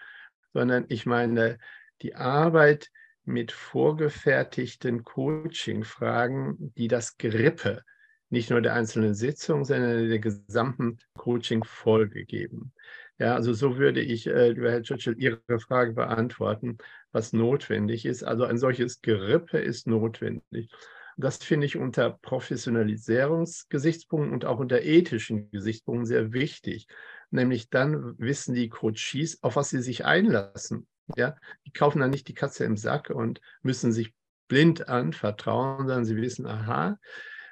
sondern 0.53 0.85
ich 0.89 1.05
meine 1.05 1.57
die 2.01 2.15
Arbeit 2.15 2.89
mit 3.25 3.51
vorgefertigten 3.51 5.03
Coaching-Fragen, 5.03 6.73
die 6.77 6.87
das 6.87 7.17
Grippe 7.17 7.83
nicht 8.29 8.49
nur 8.49 8.61
der 8.61 8.73
einzelnen 8.73 9.13
Sitzung, 9.13 9.63
sondern 9.63 10.09
der 10.09 10.19
gesamten 10.19 10.97
Coaching-Folge 11.15 12.25
geben. 12.25 12.73
Ja, 13.19 13.33
also 13.33 13.53
so 13.53 13.77
würde 13.77 14.01
ich, 14.01 14.27
äh, 14.27 14.49
lieber 14.49 14.71
Herr 14.71 14.83
Churchill, 14.83 15.15
Ihre 15.17 15.41
Frage 15.59 15.93
beantworten, 15.93 16.77
was 17.11 17.33
notwendig 17.33 18.05
ist. 18.05 18.23
Also 18.23 18.43
ein 18.43 18.57
solches 18.57 19.01
Gerippe 19.01 19.57
ist 19.57 19.87
notwendig. 19.87 20.69
Das 21.17 21.37
finde 21.37 21.65
ich 21.65 21.77
unter 21.77 22.11
Professionalisierungsgesichtspunkten 22.11 24.31
und 24.31 24.45
auch 24.45 24.59
unter 24.59 24.83
ethischen 24.83 25.49
Gesichtspunkten 25.51 26.05
sehr 26.05 26.31
wichtig. 26.31 26.87
Nämlich 27.31 27.69
dann 27.69 28.17
wissen 28.19 28.53
die 28.53 28.69
Coaches, 28.69 29.41
auf 29.41 29.55
was 29.55 29.71
sie 29.71 29.81
sich 29.81 30.05
einlassen. 30.05 30.87
Ja, 31.15 31.35
die 31.65 31.71
kaufen 31.71 31.99
dann 31.99 32.11
nicht 32.11 32.27
die 32.27 32.33
Katze 32.33 32.65
im 32.65 32.77
Sack 32.77 33.09
und 33.09 33.41
müssen 33.63 33.91
sich 33.91 34.13
blind 34.47 34.87
anvertrauen, 34.87 35.87
sondern 35.87 36.05
sie 36.05 36.17
wissen, 36.17 36.45
aha, 36.45 36.99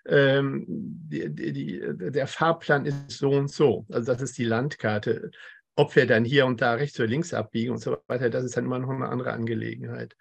ähm, 0.06 0.66
die, 0.68 1.34
die, 1.34 1.82
der 1.98 2.28
Fahrplan 2.28 2.86
ist 2.86 3.12
so 3.12 3.32
und 3.32 3.50
so. 3.50 3.86
Also 3.90 4.12
das 4.12 4.22
ist 4.22 4.38
die 4.38 4.46
Landkarte. 4.46 5.32
Ob 5.76 5.96
wir 5.96 6.06
dann 6.06 6.24
hier 6.24 6.46
und 6.46 6.62
da 6.62 6.76
rechts 6.76 7.00
oder 7.00 7.10
links 7.10 7.34
abbiegen 7.34 7.72
und 7.72 7.80
so 7.80 7.98
weiter, 8.08 8.30
das 8.30 8.46
ist 8.46 8.56
dann 8.56 8.66
immer 8.66 8.80
noch 8.80 8.90
eine 8.90 9.10
andere 9.10 9.34
Angelegenheit. 9.34 10.16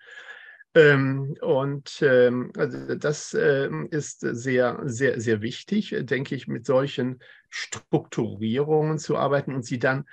Ähm, 0.74 1.36
und 1.40 2.02
ähm, 2.02 2.52
also 2.56 2.96
das 2.96 3.32
äh, 3.32 3.70
ist 3.90 4.20
sehr, 4.20 4.80
sehr, 4.84 5.20
sehr 5.20 5.40
wichtig, 5.40 5.94
denke 6.00 6.34
ich, 6.34 6.48
mit 6.48 6.66
solchen 6.66 7.20
Strukturierungen 7.48 8.98
zu 8.98 9.16
arbeiten 9.16 9.54
und 9.54 9.64
sie 9.64 9.78
dann, 9.78 10.04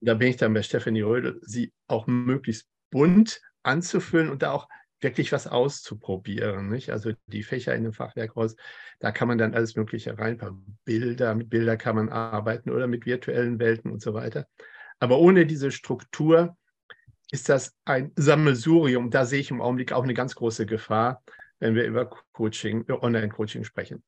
da 0.00 0.14
bin 0.14 0.28
ich 0.28 0.36
dann 0.36 0.54
bei 0.54 0.62
Stephanie 0.62 1.02
Rödel, 1.02 1.40
sie 1.42 1.72
auch 1.88 2.06
möglichst 2.06 2.68
bunt 2.90 3.40
anzufüllen 3.64 4.30
und 4.30 4.42
da 4.42 4.52
auch 4.52 4.68
wirklich 5.00 5.32
was 5.32 5.48
auszuprobieren. 5.48 6.68
Nicht? 6.68 6.90
Also 6.90 7.12
die 7.26 7.42
Fächer 7.42 7.74
in 7.74 7.82
dem 7.82 7.92
Fachwerkhaus, 7.92 8.56
da 9.00 9.10
kann 9.10 9.28
man 9.28 9.38
dann 9.38 9.54
alles 9.54 9.74
Mögliche 9.74 10.16
reinpacken. 10.16 10.78
Bilder, 10.84 11.34
mit 11.34 11.50
Bilder 11.50 11.76
kann 11.76 11.96
man 11.96 12.08
arbeiten 12.08 12.70
oder 12.70 12.86
mit 12.86 13.06
virtuellen 13.06 13.58
Welten 13.58 13.90
und 13.90 14.00
so 14.00 14.14
weiter. 14.14 14.46
Aber 15.00 15.18
ohne 15.18 15.46
diese 15.46 15.70
Struktur 15.70 16.56
ist 17.30 17.48
das 17.48 17.74
ein 17.84 18.12
Sammelsurium. 18.16 19.10
Da 19.10 19.24
sehe 19.24 19.40
ich 19.40 19.50
im 19.50 19.60
Augenblick 19.60 19.92
auch 19.92 20.02
eine 20.02 20.14
ganz 20.14 20.34
große 20.34 20.66
Gefahr, 20.66 21.22
wenn 21.58 21.74
wir 21.74 21.84
über 21.84 22.10
Coaching, 22.32 22.82
über 22.82 23.02
Online-Coaching 23.02 23.64
sprechen. 23.64 24.02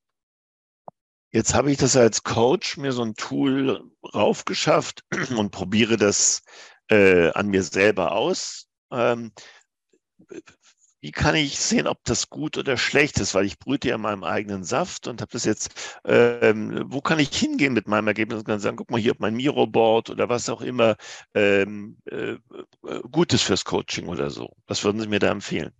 Jetzt 1.30 1.54
habe 1.54 1.70
ich 1.70 1.76
das 1.76 1.96
als 1.96 2.22
Coach 2.22 2.78
mir 2.78 2.92
so 2.92 3.02
ein 3.02 3.14
Tool 3.14 3.90
raufgeschafft 4.14 5.04
und 5.36 5.50
probiere 5.50 5.96
das 5.96 6.42
äh, 6.88 7.30
an 7.30 7.48
mir 7.48 7.62
selber 7.62 8.12
aus. 8.12 8.68
Ähm, 8.90 9.32
wie 11.00 11.12
kann 11.12 11.34
ich 11.36 11.58
sehen, 11.58 11.86
ob 11.86 12.02
das 12.04 12.28
gut 12.30 12.58
oder 12.58 12.76
schlecht 12.76 13.18
ist? 13.20 13.34
Weil 13.34 13.44
ich 13.46 13.58
brüte 13.58 13.88
ja 13.88 13.94
in 13.96 14.00
meinem 14.00 14.24
eigenen 14.24 14.64
Saft 14.64 15.06
und 15.06 15.20
habe 15.20 15.30
das 15.32 15.44
jetzt, 15.44 16.00
ähm, 16.04 16.84
wo 16.86 17.00
kann 17.00 17.18
ich 17.18 17.36
hingehen 17.36 17.72
mit 17.72 17.86
meinem 17.88 18.08
Ergebnis 18.08 18.40
und 18.40 18.46
kann 18.46 18.60
sagen, 18.60 18.76
guck 18.76 18.90
mal 18.90 19.00
hier 19.00 19.12
auf 19.12 19.18
mein 19.20 19.34
Miro-Board 19.36 20.10
oder 20.10 20.28
was 20.28 20.48
auch 20.48 20.60
immer 20.60 20.96
ähm, 21.34 21.98
äh, 22.10 22.32
äh, 22.32 22.38
Gutes 23.10 23.42
fürs 23.42 23.64
Coaching 23.64 24.08
oder 24.08 24.30
so. 24.30 24.54
Was 24.66 24.84
würden 24.84 25.00
Sie 25.00 25.08
mir 25.08 25.20
da 25.20 25.30
empfehlen? 25.30 25.72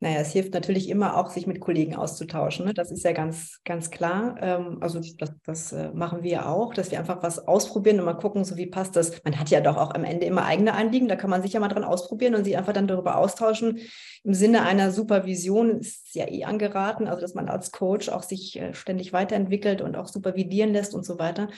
Naja, 0.00 0.20
es 0.20 0.32
hilft 0.32 0.54
natürlich 0.54 0.88
immer 0.88 1.16
auch, 1.16 1.28
sich 1.28 1.48
mit 1.48 1.58
Kollegen 1.58 1.96
auszutauschen. 1.96 2.66
Ne? 2.66 2.74
Das 2.74 2.92
ist 2.92 3.04
ja 3.04 3.12
ganz, 3.12 3.58
ganz 3.64 3.90
klar. 3.90 4.36
Ähm, 4.40 4.78
also 4.80 5.00
das, 5.18 5.32
das 5.44 5.72
äh, 5.72 5.90
machen 5.92 6.22
wir 6.22 6.48
auch, 6.48 6.72
dass 6.72 6.92
wir 6.92 7.00
einfach 7.00 7.20
was 7.22 7.48
ausprobieren 7.48 7.98
und 7.98 8.04
mal 8.04 8.14
gucken, 8.14 8.44
so 8.44 8.56
wie 8.56 8.66
passt 8.66 8.94
das. 8.94 9.24
Man 9.24 9.40
hat 9.40 9.50
ja 9.50 9.60
doch 9.60 9.76
auch 9.76 9.94
am 9.94 10.04
Ende 10.04 10.26
immer 10.26 10.44
eigene 10.44 10.74
Anliegen, 10.74 11.08
da 11.08 11.16
kann 11.16 11.30
man 11.30 11.42
sich 11.42 11.52
ja 11.52 11.60
mal 11.60 11.68
dran 11.68 11.82
ausprobieren 11.82 12.36
und 12.36 12.44
sich 12.44 12.56
einfach 12.56 12.72
dann 12.72 12.86
darüber 12.86 13.16
austauschen. 13.16 13.80
Im 14.22 14.34
Sinne 14.34 14.62
einer 14.62 14.92
Supervision 14.92 15.80
ist 15.80 16.14
ja 16.14 16.28
eh 16.28 16.44
angeraten, 16.44 17.08
also 17.08 17.20
dass 17.20 17.34
man 17.34 17.48
als 17.48 17.72
Coach 17.72 18.08
auch 18.08 18.22
sich 18.22 18.56
äh, 18.60 18.74
ständig 18.74 19.12
weiterentwickelt 19.12 19.82
und 19.82 19.96
auch 19.96 20.06
supervidieren 20.06 20.72
lässt 20.72 20.94
und 20.94 21.04
so 21.04 21.18
weiter 21.18 21.48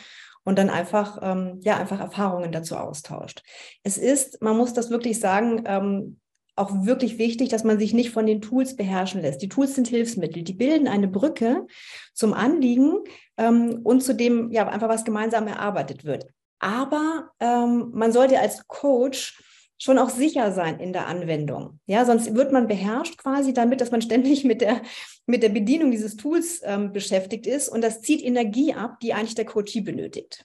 und 0.45 0.59
dann 0.59 0.71
einfach, 0.71 1.19
ähm, 1.23 1.61
ja, 1.63 1.77
einfach 1.77 2.01
Erfahrungen 2.01 2.53
dazu 2.53 2.77
austauscht. 2.77 3.43
Es 3.83 3.99
ist, 3.99 4.41
man 4.41 4.57
muss 4.57 4.73
das 4.73 4.91
wirklich 4.91 5.21
sagen, 5.21 5.65
ähm, 5.67 6.21
auch 6.57 6.85
wirklich 6.85 7.19
wichtig, 7.19 7.49
dass 7.49 7.65
man 7.65 7.79
sich 7.79 7.95
nicht 7.95 8.11
von 8.11 8.27
den 8.27 8.41
Tools 8.41 8.77
beherrschen 8.77 9.23
lässt. 9.23 9.43
Die 9.43 9.49
Tools 9.49 9.75
sind 9.75 9.89
Hilfsmittel, 9.89 10.43
die 10.43 10.53
bilden 10.53 10.89
eine 10.89 11.09
Brücke 11.09 11.67
zum 12.15 12.33
Anliegen 12.33 12.99
ähm, 13.37 13.81
und 13.83 14.03
zu 14.03 14.15
dem, 14.15 14.51
ja, 14.53 14.69
einfach 14.69 14.89
was 14.89 15.05
gemeinsam 15.05 15.47
erarbeitet 15.47 16.05
wird. 16.05 16.27
Aber 16.59 17.31
ähm, 17.41 17.91
man 17.95 18.13
sollte 18.13 18.39
als 18.39 18.67
Coach 18.69 19.43
schon 19.79 19.99
auch 19.99 20.11
sicher 20.11 20.53
sein 20.53 20.79
in 20.79 20.93
der 20.93 21.07
Anwendung. 21.07 21.81
Ja, 21.87 22.05
sonst 22.05 22.35
wird 22.35 22.53
man 22.53 22.69
beherrscht 22.69 23.17
quasi 23.17 23.55
damit, 23.55 23.81
dass 23.81 23.91
man 23.91 24.03
ständig 24.03 24.45
mit 24.45 24.61
der, 24.61 24.83
mit 25.27 25.43
der 25.43 25.49
Bedienung 25.49 25.91
dieses 25.91 26.17
Tools 26.17 26.61
ähm, 26.65 26.93
beschäftigt 26.93 27.47
ist 27.47 27.71
und 27.71 27.83
das 27.83 28.03
zieht 28.03 28.23
Energie 28.23 28.75
ab, 28.75 29.01
die 29.01 29.15
eigentlich 29.15 29.35
der 29.35 29.47
Coachie 29.47 29.81
benötigt. 29.81 30.45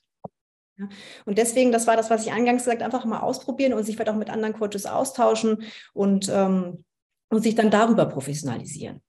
Ja, 0.78 0.90
und 1.26 1.38
deswegen, 1.38 1.72
das 1.72 1.88
war 1.88 1.96
das, 1.96 2.10
was 2.10 2.26
ich 2.26 2.32
eingangs 2.32 2.64
gesagt 2.64 2.82
einfach 2.82 3.06
mal 3.06 3.20
ausprobieren 3.20 3.74
und 3.74 3.84
sich 3.84 3.96
vielleicht 3.96 4.10
auch 4.10 4.16
mit 4.16 4.30
anderen 4.30 4.54
Coaches 4.54 4.86
austauschen 4.86 5.64
und, 5.94 6.30
ähm, 6.30 6.84
und 7.30 7.42
sich 7.42 7.56
dann 7.56 7.72
darüber 7.72 8.06
professionalisieren. 8.06 9.02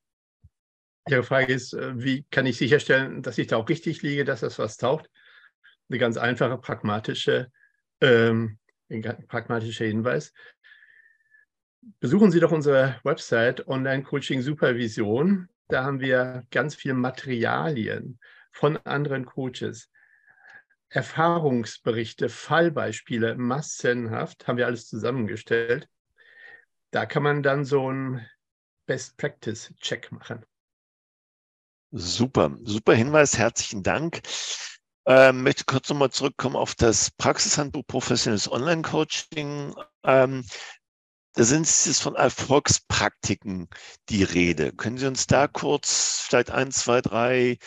Ihre 1.08 1.22
Frage 1.22 1.52
ist, 1.52 1.72
äh, 1.72 1.92
wie 1.96 2.24
kann 2.30 2.46
ich 2.46 2.58
sicherstellen, 2.58 3.22
dass 3.22 3.38
ich 3.38 3.46
da 3.46 3.56
auch 3.56 3.68
richtig 3.68 4.02
liege, 4.02 4.24
dass 4.24 4.40
das 4.40 4.58
was 4.58 4.76
taucht? 4.76 5.10
Eine 5.88 5.98
ganz 5.98 6.16
einfache, 6.16 6.58
pragmatische, 6.58 7.50
ähm, 8.00 8.58
ein 8.90 9.02
Hinweis. 9.86 10.32
Besuchen 12.00 12.32
Sie 12.32 12.40
doch 12.40 12.50
unsere 12.50 13.00
Website 13.04 13.66
Online 13.68 14.02
Coaching 14.02 14.42
Supervision. 14.42 15.48
Da 15.68 15.84
haben 15.84 16.00
wir 16.00 16.44
ganz 16.50 16.74
viele 16.74 16.94
Materialien 16.94 18.18
von 18.52 18.76
anderen 18.78 19.24
Coaches. 19.24 19.90
Erfahrungsberichte, 20.88 22.28
Fallbeispiele, 22.28 23.36
massenhaft, 23.36 24.46
haben 24.46 24.56
wir 24.56 24.66
alles 24.66 24.88
zusammengestellt. 24.88 25.88
Da 26.90 27.06
kann 27.06 27.22
man 27.22 27.42
dann 27.42 27.64
so 27.64 27.88
einen 27.88 28.26
Best-Practice-Check 28.86 30.12
machen. 30.12 30.46
Super, 31.90 32.56
super 32.62 32.94
Hinweis, 32.94 33.36
herzlichen 33.36 33.82
Dank. 33.82 34.20
Ähm, 35.06 35.42
möchte 35.44 35.64
kurz 35.64 35.88
nochmal 35.88 36.10
zurückkommen 36.10 36.56
auf 36.56 36.74
das 36.74 37.10
Praxishandbuch 37.12 37.86
Professionelles 37.86 38.50
Online-Coaching. 38.50 39.74
Ähm, 40.02 40.44
da 41.36 41.44
sind 41.44 41.66
es 41.66 42.00
von 42.00 42.14
Erfolgspraktiken 42.14 43.68
die 44.08 44.22
Rede. 44.22 44.72
Können 44.72 44.96
Sie 44.96 45.06
uns 45.06 45.26
da 45.26 45.46
kurz 45.46 46.24
vielleicht 46.26 46.50
ein, 46.50 46.70
zwei, 46.70 47.02
drei 47.02 47.58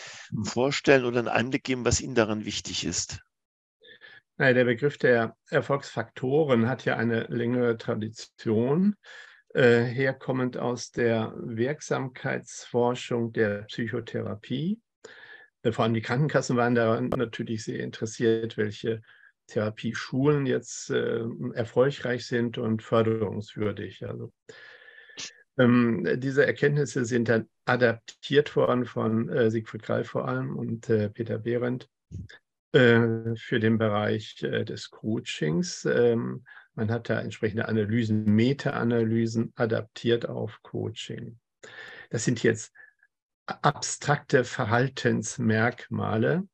vorstellen 0.44 1.06
oder 1.06 1.20
einen 1.20 1.28
Einblick 1.28 1.66
geben, 1.66 1.86
was 1.86 2.02
Ihnen 2.02 2.16
daran 2.16 2.46
wichtig 2.46 2.84
ist? 2.84 3.20
Naja, 4.38 4.54
der 4.54 4.66
Begriff 4.66 4.98
der 4.98 5.36
Erfolgsfaktoren 5.50 6.68
hat 6.68 6.84
ja 6.86 6.98
eine 6.98 7.26
längere 7.26 7.78
Tradition, 7.78 8.96
äh, 9.54 9.84
herkommend 9.84 10.58
aus 10.58 10.90
der 10.90 11.34
Wirksamkeitsforschung 11.38 13.34
der 13.34 13.64
Psychotherapie. 13.64 14.82
Äh, 15.62 15.72
vor 15.72 15.84
allem 15.84 15.94
die 15.94 16.02
Krankenkassen 16.02 16.58
waren 16.58 16.74
da 16.74 17.00
natürlich 17.02 17.66
sehr 17.66 17.82
interessiert, 17.82 18.58
welche 18.58 19.04
Therapieschulen 19.50 20.46
jetzt 20.46 20.90
äh, 20.90 21.24
erfolgreich 21.54 22.26
sind 22.26 22.58
und 22.58 22.82
förderungswürdig. 22.82 24.08
Also, 24.08 24.32
ähm, 25.58 26.08
diese 26.18 26.46
Erkenntnisse 26.46 27.06
sind 27.06 27.30
dann 27.30 27.50
adaptiert 27.66 28.56
worden 28.56 28.86
von 28.86 29.30
äh, 29.30 29.52
Siegfried 29.52 29.84
Greif 29.84 30.10
vor 30.10 30.28
allem 30.28 30.56
und 30.56 30.90
äh, 30.90 31.10
Peter 31.10 31.38
Behrendt 31.38 31.90
äh, 32.72 33.36
für 33.36 33.60
den 33.60 33.78
Bereich 33.78 34.42
äh, 34.44 34.64
des 34.64 34.90
Coachings. 34.90 35.86
Ähm, 35.86 36.46
man 36.76 36.92
hat 36.92 37.10
da 37.10 37.20
entsprechende 37.20 37.68
Analysen, 37.68 38.24
Meta-Analysen 38.24 39.52
adaptiert 39.56 40.30
auf 40.30 40.62
Coaching. 40.62 41.40
Das 42.10 42.24
sind 42.24 42.42
jetzt 42.42 42.74
abstrakte 43.46 44.46
Verhaltensmerkmale. 44.46 46.48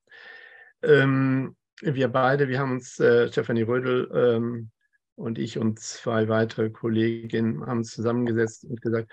Ähm, 0.81 1.55
wir 1.81 2.07
beide, 2.07 2.47
wir 2.47 2.59
haben 2.59 2.73
uns, 2.73 2.99
äh, 2.99 3.27
Stefanie 3.29 3.63
Rödel 3.63 4.09
ähm, 4.13 4.71
und 5.15 5.39
ich 5.39 5.57
und 5.57 5.79
zwei 5.79 6.27
weitere 6.27 6.69
Kolleginnen 6.69 7.65
haben 7.65 7.79
uns 7.79 7.91
zusammengesetzt 7.91 8.65
und 8.65 8.81
gesagt, 8.81 9.11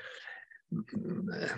äh, 0.71 1.49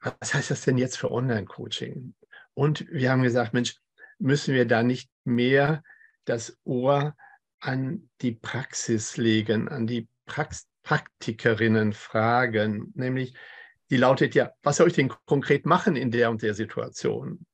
was 0.00 0.34
heißt 0.34 0.50
das 0.50 0.62
denn 0.62 0.78
jetzt 0.78 0.98
für 0.98 1.10
Online-Coaching? 1.10 2.14
Und 2.54 2.86
wir 2.90 3.10
haben 3.10 3.22
gesagt, 3.22 3.54
Mensch, 3.54 3.76
müssen 4.18 4.54
wir 4.54 4.66
da 4.66 4.82
nicht 4.82 5.10
mehr 5.24 5.82
das 6.24 6.58
Ohr 6.64 7.14
an 7.60 8.08
die 8.20 8.32
Praxis 8.32 9.16
legen, 9.16 9.68
an 9.68 9.86
die 9.86 10.08
Prax 10.26 10.66
Praktikerinnen 10.86 11.92
fragen, 11.92 12.92
nämlich 12.94 13.34
die 13.90 13.96
lautet 13.96 14.36
ja, 14.36 14.52
was 14.62 14.76
soll 14.76 14.86
ich 14.86 14.94
denn 14.94 15.12
konkret 15.24 15.66
machen 15.66 15.96
in 15.96 16.12
der 16.12 16.30
und 16.30 16.42
der 16.42 16.54
Situation? 16.54 17.44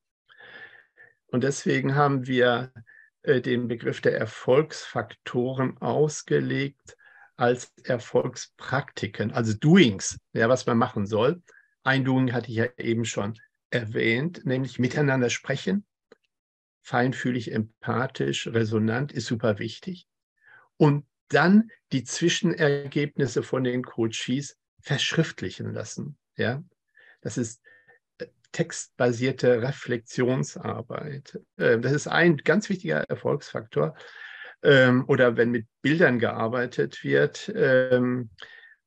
Und 1.33 1.45
deswegen 1.45 1.95
haben 1.95 2.27
wir 2.27 2.73
äh, 3.23 3.41
den 3.41 3.67
Begriff 3.67 4.03
der 4.03 4.19
Erfolgsfaktoren 4.19 5.79
ausgelegt 5.79 6.99
als 7.37 7.73
Erfolgspraktiken, 7.85 9.33
also 9.33 9.55
Doings, 9.55 10.19
ja, 10.35 10.51
was 10.51 10.67
man 10.67 10.77
machen 10.77 11.07
soll. 11.07 11.43
Ein 11.85 12.05
Doing 12.05 12.35
hatte 12.35 12.51
ich 12.51 12.57
ja 12.59 12.67
eben 12.77 13.07
schon 13.07 13.39
erwähnt, 13.71 14.45
nämlich 14.45 14.79
miteinander 14.79 15.31
sprechen, 15.31 15.87
feinfühlig, 16.83 17.51
empathisch, 17.51 18.49
resonant 18.49 19.11
ist 19.11 19.27
super 19.27 19.59
wichtig. 19.59 20.07
Und 20.77 21.07
dann 21.29 21.71
die 21.93 22.05
Zwischenergebnisse 22.05 23.43
von 23.43 23.65
den 23.65 23.83
Coaches 23.83 24.59
verschriftlichen 24.81 25.73
lassen. 25.73 26.19
Ja, 26.37 26.63
das 27.23 27.39
ist 27.39 27.63
textbasierte 28.53 29.63
Reflexionsarbeit. 29.63 31.41
Ähm, 31.59 31.83
das 31.83 31.93
ist 31.93 32.07
ein 32.07 32.37
ganz 32.39 32.69
wichtiger 32.69 32.99
Erfolgsfaktor. 33.09 33.95
Ähm, 34.63 35.05
oder 35.09 35.37
wenn 35.37 35.51
mit 35.51 35.67
Bildern 35.83 36.19
gearbeitet 36.19 37.03
wird, 37.03 37.53
ähm, 37.55 38.31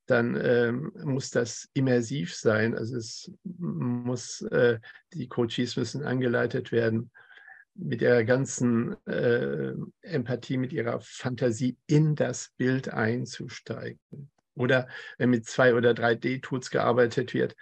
dann 0.07 0.91
muss 1.03 1.31
das 1.31 1.67
immersiv 1.73 2.35
sein. 2.35 2.77
Also 2.77 2.95
es 2.95 3.31
muss, 3.43 4.41
äh, 4.51 4.77
die 5.13 5.27
Coaches 5.27 5.77
müssen 5.77 6.03
angeleitet 6.03 6.71
werden, 6.71 7.09
mit 7.75 8.01
ihrer 8.01 8.23
ganzen 8.23 8.95
äh, 9.05 9.73
Empathie, 10.01 10.57
mit 10.57 10.73
ihrer 10.73 10.99
Fantasie 11.01 11.77
in 11.87 12.15
das 12.15 12.51
Bild 12.57 12.89
einzusteigen. 12.89 13.99
Oder 14.55 14.87
wenn 15.17 15.29
mit 15.29 15.45
zwei 15.45 15.75
oder 15.75 15.93
drei 15.93 16.15
D-Tools 16.15 16.69
gearbeitet 16.69 17.33
wird, 17.33 17.55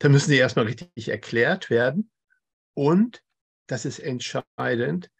dann 0.00 0.12
müssen 0.12 0.30
sie 0.30 0.38
erstmal 0.38 0.64
richtig 0.64 1.08
erklärt 1.08 1.70
werden. 1.70 2.10
Und, 2.74 3.22
das 3.66 3.84
ist 3.84 4.00
entscheidend, 4.00 5.10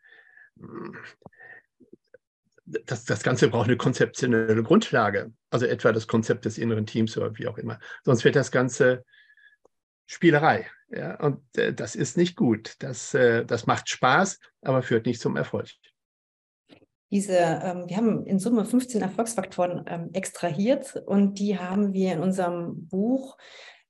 das, 2.64 3.04
das 3.04 3.22
Ganze 3.22 3.48
braucht 3.48 3.68
eine 3.68 3.76
konzeptionelle 3.76 4.62
Grundlage, 4.62 5.32
also 5.50 5.66
etwa 5.66 5.92
das 5.92 6.06
Konzept 6.06 6.44
des 6.44 6.58
inneren 6.58 6.86
Teams 6.86 7.16
oder 7.16 7.36
wie 7.38 7.46
auch 7.46 7.58
immer. 7.58 7.78
Sonst 8.04 8.24
wird 8.24 8.36
das 8.36 8.50
Ganze 8.50 9.04
Spielerei. 10.06 10.66
Ja? 10.88 11.20
Und 11.20 11.40
äh, 11.56 11.72
das 11.72 11.94
ist 11.94 12.16
nicht 12.16 12.36
gut. 12.36 12.74
Das, 12.80 13.14
äh, 13.14 13.44
das 13.44 13.66
macht 13.66 13.88
Spaß, 13.88 14.40
aber 14.62 14.82
führt 14.82 15.06
nicht 15.06 15.20
zum 15.20 15.36
Erfolg. 15.36 15.68
Diese, 17.12 17.36
ähm, 17.36 17.88
wir 17.88 17.96
haben 17.96 18.24
in 18.24 18.38
Summe 18.38 18.64
15 18.64 19.02
Erfolgsfaktoren 19.02 19.84
ähm, 19.86 20.10
extrahiert 20.12 20.96
und 21.06 21.38
die 21.38 21.58
haben 21.58 21.92
wir 21.92 22.12
in 22.12 22.20
unserem 22.20 22.86
Buch 22.86 23.36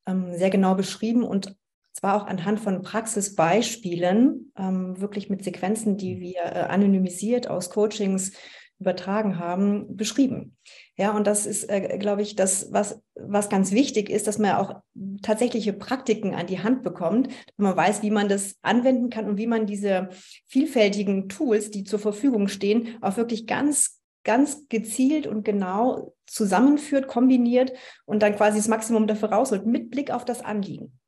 ähm, 0.07 0.35
sehr 0.35 0.51
genau 0.51 0.75
beschrieben 0.75 1.23
und 1.23 1.57
zwar 1.93 2.17
auch 2.17 2.27
anhand 2.27 2.61
von 2.61 2.83
Praxisbeispielen, 2.83 4.53
ähm, 4.57 5.01
wirklich 5.01 5.29
mit 5.29 5.45
Sequenzen, 5.45 5.97
die 5.97 6.17
mhm. 6.17 6.21
wir 6.21 6.45
äh, 6.45 6.67
anonymisiert 6.69 7.49
aus 7.49 7.71
Coachings 7.71 8.33
übertragen 8.81 9.39
haben, 9.39 9.95
beschrieben. 9.95 10.57
Ja, 10.97 11.15
und 11.15 11.27
das 11.27 11.45
ist, 11.45 11.65
äh, 11.69 11.99
glaube 11.99 12.23
ich, 12.23 12.35
das, 12.35 12.73
was, 12.73 13.03
was 13.15 13.51
ganz 13.51 13.73
wichtig 13.73 14.09
ist, 14.09 14.27
dass 14.27 14.39
man 14.39 14.53
auch 14.53 14.81
tatsächliche 15.21 15.75
Praktiken 15.75 16.35
an 16.35 16.47
die 16.47 16.61
Hand 16.61 16.83
bekommt, 16.83 17.27
dass 17.29 17.59
man 17.59 17.77
weiß, 17.77 18.03
wie 18.03 18.11
man 18.11 18.29
das 18.29 18.57
anwenden 18.63 19.11
kann 19.11 19.29
und 19.29 19.37
wie 19.37 19.47
man 19.47 19.67
diese 19.67 20.09
vielfältigen 20.47 21.29
Tools, 21.29 21.71
die 21.71 21.85
zur 21.85 21.99
Verfügung 21.99 22.49
stehen, 22.49 22.97
auch 23.03 23.19
wirklich 23.19 23.47
ganz, 23.47 24.01
ganz 24.25 24.67
gezielt 24.69 25.27
und 25.27 25.45
genau 25.45 26.15
zusammenführt, 26.31 27.09
kombiniert 27.09 27.73
und 28.05 28.23
dann 28.23 28.37
quasi 28.37 28.59
das 28.59 28.69
Maximum 28.69 29.07
dafür 29.07 29.31
rausholt, 29.31 29.67
mit 29.67 29.91
Blick 29.91 30.11
auf 30.11 30.25
das 30.25 30.43
Anliegen. 30.43 30.99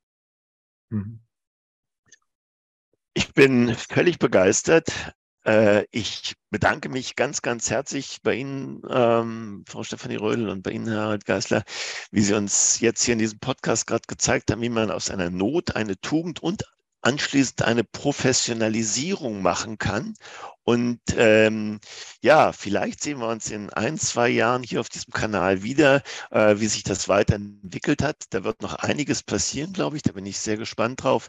Mhm. 0.89 1.21
Ich 3.13 3.33
bin 3.33 3.75
völlig 3.75 4.19
begeistert. 4.19 5.13
Äh, 5.45 5.85
ich 5.91 6.35
bedanke 6.49 6.89
mich 6.89 7.15
ganz, 7.15 7.41
ganz 7.41 7.69
herzlich 7.69 8.19
bei 8.21 8.35
Ihnen, 8.35 8.81
ähm, 8.89 9.63
Frau 9.67 9.83
Stefanie 9.83 10.15
Rödel 10.15 10.49
und 10.49 10.63
bei 10.63 10.71
Ihnen, 10.71 10.89
Harald 10.89 11.25
Geisler, 11.25 11.63
wie 12.11 12.21
Sie 12.21 12.33
uns 12.33 12.79
jetzt 12.79 13.03
hier 13.03 13.13
in 13.13 13.19
diesem 13.19 13.39
Podcast 13.39 13.87
gerade 13.87 14.03
gezeigt 14.07 14.51
haben, 14.51 14.61
wie 14.61 14.69
man 14.69 14.91
aus 14.91 15.09
einer 15.09 15.29
Not 15.29 15.75
eine 15.75 15.99
Tugend 15.99 16.41
und 16.41 16.63
anschließend 17.03 17.61
eine 17.63 17.83
Professionalisierung 17.83 19.41
machen 19.41 19.77
kann. 19.77 20.15
Und 20.63 21.01
ähm, 21.17 21.79
ja, 22.21 22.53
vielleicht 22.53 23.03
sehen 23.03 23.19
wir 23.19 23.27
uns 23.27 23.51
in 23.51 23.69
ein, 23.71 23.97
zwei 23.97 24.29
Jahren 24.29 24.63
hier 24.63 24.79
auf 24.79 24.89
diesem 24.89 25.11
Kanal 25.13 25.61
wieder, 25.63 26.01
äh, 26.31 26.55
wie 26.59 26.67
sich 26.67 26.83
das 26.83 27.09
weiterentwickelt 27.09 28.01
hat. 28.01 28.23
Da 28.29 28.43
wird 28.45 28.61
noch 28.61 28.75
einiges 28.75 29.23
passieren, 29.23 29.73
glaube 29.73 29.97
ich. 29.97 30.03
Da 30.03 30.13
bin 30.13 30.25
ich 30.25 30.39
sehr 30.39 30.57
gespannt 30.57 31.03
drauf. 31.03 31.27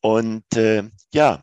Und 0.00 0.44
äh, 0.56 0.84
ja, 1.12 1.42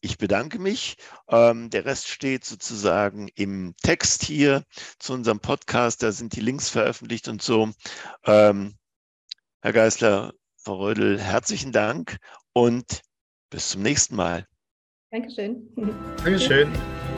ich 0.00 0.18
bedanke 0.18 0.58
mich. 0.58 0.96
Ähm, 1.28 1.70
der 1.70 1.84
Rest 1.84 2.08
steht 2.08 2.44
sozusagen 2.44 3.28
im 3.28 3.74
Text 3.82 4.24
hier 4.24 4.64
zu 4.98 5.12
unserem 5.12 5.40
Podcast. 5.40 6.02
Da 6.02 6.10
sind 6.10 6.34
die 6.34 6.40
Links 6.40 6.68
veröffentlicht 6.70 7.28
und 7.28 7.42
so. 7.42 7.70
Ähm, 8.24 8.76
Herr 9.62 9.72
Geisler, 9.72 10.32
Frau 10.56 10.78
Rödel, 10.78 11.20
herzlichen 11.20 11.70
Dank 11.70 12.18
und 12.52 13.02
bis 13.50 13.70
zum 13.70 13.82
nächsten 13.82 14.16
Mal. 14.16 14.46
Dankeschön. 15.10 15.68
Dankeschön. 16.24 16.72